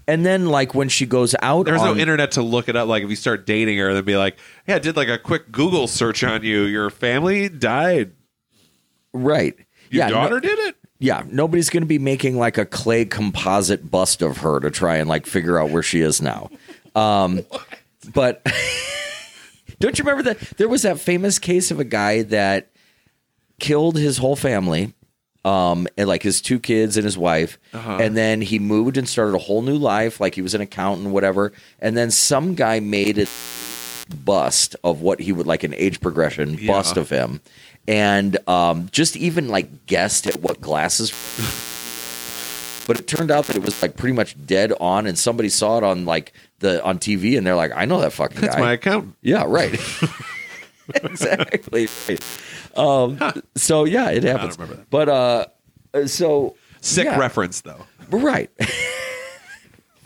[0.07, 2.89] And then like when she goes out, There's on, no internet to look it up.
[2.89, 5.53] Like if you start dating her, then be like, "Yeah, I did like a quick
[5.53, 6.62] Google search on you.
[6.62, 8.12] Your family died.
[9.12, 9.55] right.
[9.90, 13.05] Your yeah, no- daughter did it." yeah, nobody's going to be making like a clay
[13.05, 16.51] composite bust of her to try and like figure out where she is now.
[16.94, 17.40] Um,
[18.15, 18.44] but
[19.81, 22.70] don't you remember that there was that famous case of a guy that
[23.60, 24.93] killed his whole family,
[25.44, 29.35] um, and like his two kids and his wife, and then he moved and started
[29.35, 31.52] a whole new life, like he was an accountant, whatever.
[31.81, 33.28] And then some guy made it
[34.24, 36.73] bust of what he would like an age progression Yeah.
[36.73, 37.40] bust of him,
[37.89, 41.10] and um, just even like guessed at what glasses.
[42.86, 45.77] But it turned out that it was like pretty much dead on, and somebody saw
[45.77, 48.40] it on like the on TV, and they're like, "I know that fucking guy.
[48.40, 49.15] That's guy." my accountant.
[49.20, 49.74] Yeah, right.
[50.94, 51.86] exactly.
[52.09, 52.39] Right.
[52.78, 54.59] Um, so yeah, it happens.
[54.59, 54.89] remember that.
[54.89, 55.47] But uh,
[55.93, 57.85] uh, so Sick yeah, reference though.
[58.09, 58.51] right?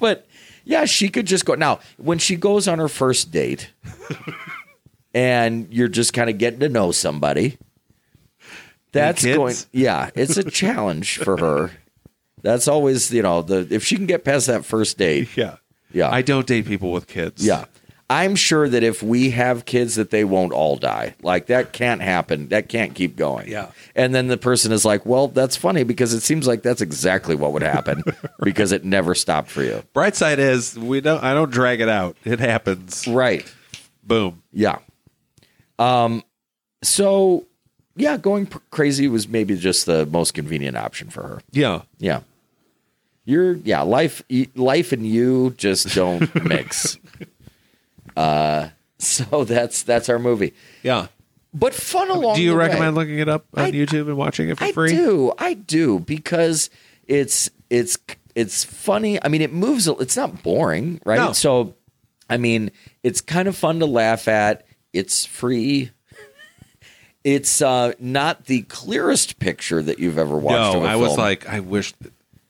[0.01, 0.27] but
[0.65, 3.71] yeah, she could just go now when she goes on her first date,
[5.15, 7.59] and you're just kind of getting to know somebody.
[8.93, 9.57] That's going.
[9.73, 11.71] Yeah, it's a challenge for her.
[12.43, 15.29] That's always you know the if she can get past that first date.
[15.37, 15.57] Yeah.
[15.95, 17.45] Yeah, I don't date people with kids.
[17.45, 17.67] yeah.
[18.09, 21.15] I'm sure that if we have kids that they won't all die.
[21.23, 22.49] Like that can't happen.
[22.49, 23.49] That can't keep going.
[23.49, 23.71] Yeah.
[23.95, 27.35] And then the person is like, "Well, that's funny because it seems like that's exactly
[27.35, 28.03] what would happen
[28.43, 31.23] because it never stopped for you." Bright side is we don't.
[31.23, 32.17] I don't drag it out.
[32.25, 33.07] It happens.
[33.07, 33.51] Right.
[34.03, 34.43] Boom.
[34.53, 34.79] Yeah.
[35.79, 36.23] Um
[36.83, 37.47] so
[37.97, 41.43] yeah, going p- crazy was maybe just the most convenient option for her.
[41.53, 41.83] Yeah.
[41.99, 42.21] Yeah.
[43.25, 46.99] You're yeah, life y- life and you just don't mix.
[48.17, 50.55] Uh so that's that's our movie.
[50.83, 51.09] Yeah.
[51.55, 52.67] But fun along Do you the way.
[52.69, 54.93] recommend looking it up on I- YouTube and watching it for I free?
[54.93, 55.33] I do.
[55.39, 56.71] I do because
[57.07, 57.99] it's it's
[58.35, 59.23] it's funny.
[59.23, 59.87] I mean, it moves.
[59.87, 61.19] It's not boring, right?
[61.19, 61.33] No.
[61.33, 61.75] So,
[62.31, 62.71] I mean,
[63.03, 64.65] it's kind of fun to laugh at.
[64.95, 65.91] It's free.
[67.25, 70.77] It's uh, not the clearest picture that you've ever watched.
[70.77, 71.95] No, I was like, I wish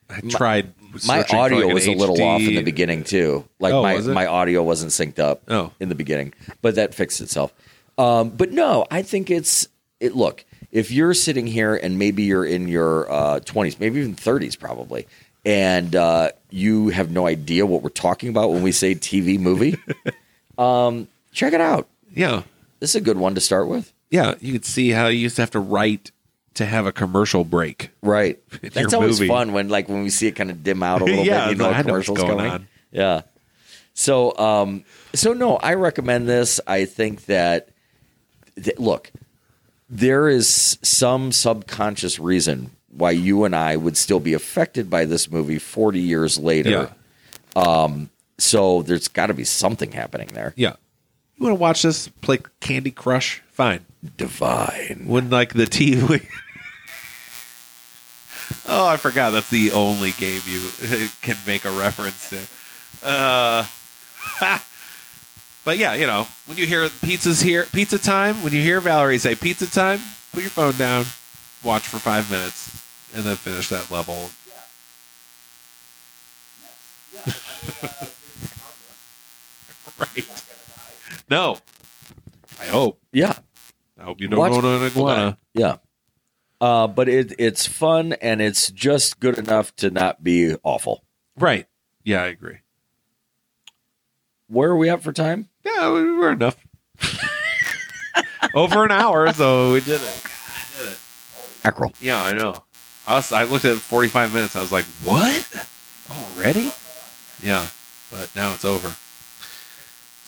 [0.09, 0.73] I tried.
[1.07, 2.27] my for, audio like, was a little HD.
[2.27, 3.45] off in the beginning too.
[3.61, 4.13] Like Oh, my was it?
[4.15, 5.73] my audio wasn't synced up Oh.
[5.81, 6.33] in the beginning,
[6.63, 7.53] but that fixed itself.
[7.99, 9.69] Um, but no, I think it's
[10.01, 10.17] it.
[10.17, 14.59] Look, if you're sitting here and maybe you're in your uh, 20s, maybe even 30s,
[14.59, 15.07] probably,
[15.45, 19.77] and uh, you have no idea what we're talking about when we say TV movie,
[20.59, 21.89] um, check it out.
[22.15, 22.43] Yeah,
[22.81, 23.93] This is a good one to start with.
[24.13, 24.35] Yeah.
[24.41, 26.13] You could see how you used to have to write
[26.55, 27.91] to have a commercial break.
[28.03, 28.39] Right.
[28.63, 29.27] That's always movie.
[29.29, 31.53] fun when like when we see it kind of dim out a little Yeah, bit,
[31.57, 32.53] you know, I a know what's commercial's going coming.
[32.53, 32.69] on.
[32.93, 33.23] Yeah.
[33.95, 34.85] So um
[35.15, 36.61] so no, I recommend this.
[36.67, 37.71] I think that,
[38.57, 39.11] that look,
[39.91, 45.31] there is some subconscious reason why you and I would still be affected by this
[45.31, 46.91] movie 40 years later.
[47.57, 47.95] Yeah.
[48.39, 50.53] So there's got to be something happening there.
[50.57, 50.75] Yeah.
[51.43, 52.07] You want to watch this?
[52.07, 53.43] Play Candy Crush?
[53.51, 53.85] Fine.
[54.17, 55.07] Divine.
[55.07, 56.25] When like the TV.
[58.69, 59.31] oh, I forgot.
[59.31, 60.69] That's the only game you
[61.21, 62.39] can make a reference to.
[63.05, 63.67] Uh,
[65.65, 68.41] but yeah, you know, when you hear pizza's here, pizza time.
[68.45, 69.99] When you hear Valerie say pizza time,
[70.33, 71.07] put your phone down,
[71.65, 72.81] watch for five minutes,
[73.17, 74.31] and then finish that level.
[79.99, 80.52] right.
[81.33, 81.57] No.
[82.61, 83.01] I hope.
[83.11, 83.33] Yeah.
[83.99, 85.39] I hope you don't Watch- own an iguana.
[85.55, 85.77] Yeah.
[86.61, 91.05] Uh, but it, it's fun and it's just good enough to not be awful.
[91.39, 91.67] Right.
[92.05, 92.59] Yeah, I agree.
[94.49, 95.49] Where are we at for time?
[95.65, 96.59] Yeah, we were enough.
[98.55, 100.29] Over an hour, so we did it.
[101.65, 101.95] Mackerel.
[101.99, 102.63] Yeah, I know.
[103.07, 104.55] I, was, I looked at it 45 minutes.
[104.55, 105.67] I was like, what?
[106.11, 106.71] Already?
[107.43, 107.67] Yeah,
[108.11, 108.95] but now it's over.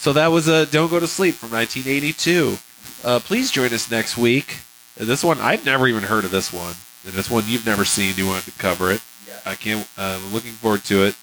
[0.04, 2.58] So that was a Don't Go to Sleep from 1982.
[3.02, 4.58] Uh, please join us next week.
[5.00, 6.74] Uh, This one, I've never even heard of this one.
[7.06, 8.12] And this one you've never seen.
[8.14, 9.00] You wanted to cover it.
[9.46, 11.16] I can't, uh, I'm looking forward to it.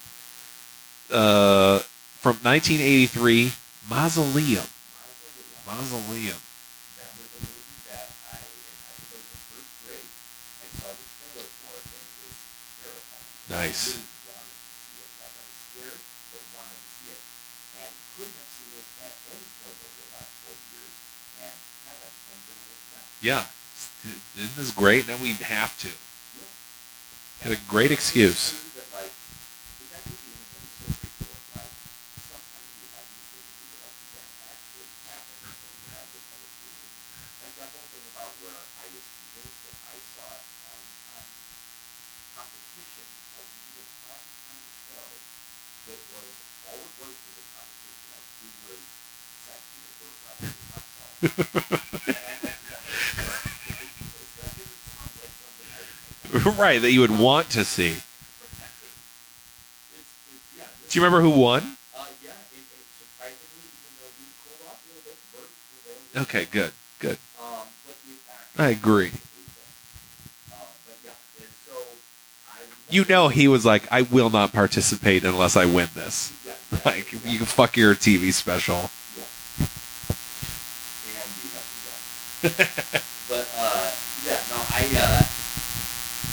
[1.14, 1.78] Uh,
[2.22, 3.54] from 1983,
[3.88, 4.66] Mausoleum.
[5.68, 6.38] Mausoleum.
[13.48, 14.11] Nice.
[23.22, 23.46] Yeah.
[24.36, 25.08] Isn't this great?
[25.08, 25.90] Now we have to.
[27.48, 28.58] Had a great excuse.
[56.58, 57.96] right, that you would want to see.
[60.90, 61.78] Do you remember who won?
[66.16, 67.18] Okay, good, good.
[68.58, 69.12] I agree.
[72.90, 76.34] You know, he was like, I will not participate unless I win this.
[76.86, 78.90] Like, you can fuck your TV special.
[82.48, 83.86] but uh,
[84.26, 85.22] yeah, no, I uh,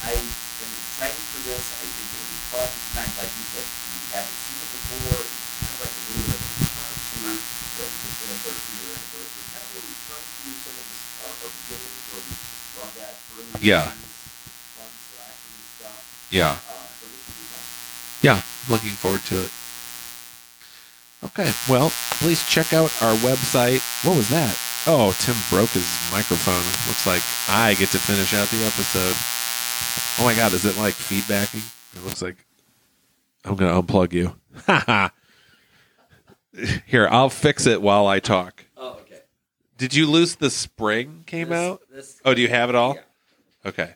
[0.08, 1.58] I am excited for this.
[1.68, 2.64] I think it'll be fun.
[2.96, 5.20] Kind of like you said, we haven't seen it before.
[5.20, 8.56] It's kind of like a little bit of a concert that we just finished our
[8.56, 9.44] two-year anniversary.
[9.52, 12.34] Kind of where we run through some of this, uh, our beginnings, where we
[12.78, 13.57] run that through.
[13.68, 13.84] Yeah.
[13.84, 16.28] Fun slasher stuff.
[16.30, 16.56] Yeah.
[16.56, 18.24] So this will be fun.
[18.24, 18.42] Yeah,
[18.72, 19.50] looking forward to it.
[21.24, 21.90] Okay, well,
[22.22, 23.82] please check out our website.
[24.06, 24.56] What was that?
[24.86, 26.62] Oh, Tim broke his microphone.
[26.86, 29.14] Looks like I get to finish out the episode.
[30.20, 31.62] Oh my god, is it like feedbacking?
[31.96, 32.36] It looks like
[33.44, 34.36] I'm gonna unplug you.
[34.66, 35.08] Haha.
[36.86, 38.64] Here, I'll fix it while I talk.
[38.76, 39.20] Oh, okay.
[39.76, 41.80] Did you lose the spring came This- out?
[41.90, 42.94] This, Oh, do you have it all?
[42.94, 43.00] Yeah.
[43.68, 43.94] Okay.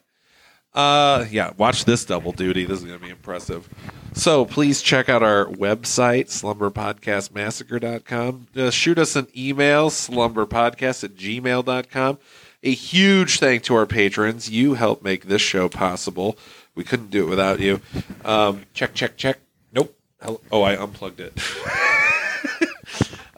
[0.75, 2.65] Uh yeah, watch this double duty.
[2.65, 3.69] This is gonna be impressive.
[4.15, 8.49] So please check out our website, slumberpodcastmassacre.com.
[8.55, 12.19] Uh, shoot us an email, slumberpodcast at gmail.com.
[12.63, 14.51] A huge thank to our patrons.
[14.51, 16.37] You help make this show possible.
[16.75, 17.81] We couldn't do it without you.
[18.25, 19.39] Um, check, check, check.
[19.73, 19.97] Nope.
[20.51, 21.33] Oh, I unplugged it.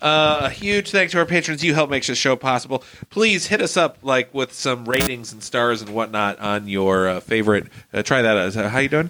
[0.04, 1.64] Uh, a huge thanks to our patrons.
[1.64, 2.84] You help make this show possible.
[3.08, 7.20] Please hit us up like with some ratings and stars and whatnot on your uh,
[7.20, 7.68] favorite.
[7.90, 8.36] Uh, try that.
[8.36, 8.70] Out.
[8.70, 9.08] How you doing?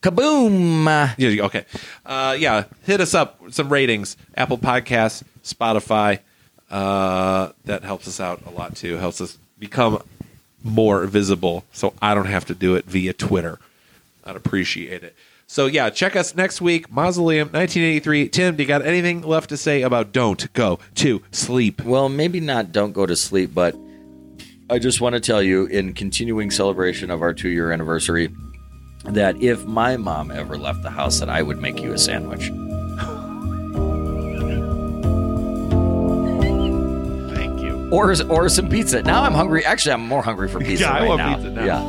[0.00, 1.14] Kaboom!
[1.18, 1.44] Yeah.
[1.44, 1.66] Okay.
[2.06, 2.64] Uh, yeah.
[2.84, 4.16] Hit us up with some ratings.
[4.34, 6.20] Apple Podcasts, Spotify.
[6.70, 8.96] Uh, that helps us out a lot too.
[8.96, 10.02] Helps us become
[10.64, 13.58] more visible, so I don't have to do it via Twitter.
[14.24, 15.14] I'd appreciate it.
[15.52, 16.92] So yeah, check us next week.
[16.92, 18.28] Mausoleum, 1983.
[18.28, 21.82] Tim, do you got anything left to say about "Don't Go to Sleep"?
[21.82, 23.74] Well, maybe not don't go to sleep, but
[24.70, 28.32] I just want to tell you in continuing celebration of our two year anniversary
[29.06, 32.42] that if my mom ever left the house, that I would make you a sandwich.
[37.34, 37.88] Thank you.
[37.90, 39.02] Or, or some pizza.
[39.02, 39.64] Now I'm hungry.
[39.64, 41.34] Actually, I'm more hungry for pizza Yeah, I right want now.
[41.34, 41.64] pizza now.
[41.64, 41.80] Yeah.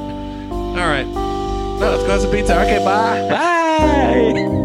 [0.81, 1.30] All right.
[1.81, 2.61] No, let's go have some pizza.
[2.61, 3.27] Okay, bye.
[3.27, 4.60] Bye.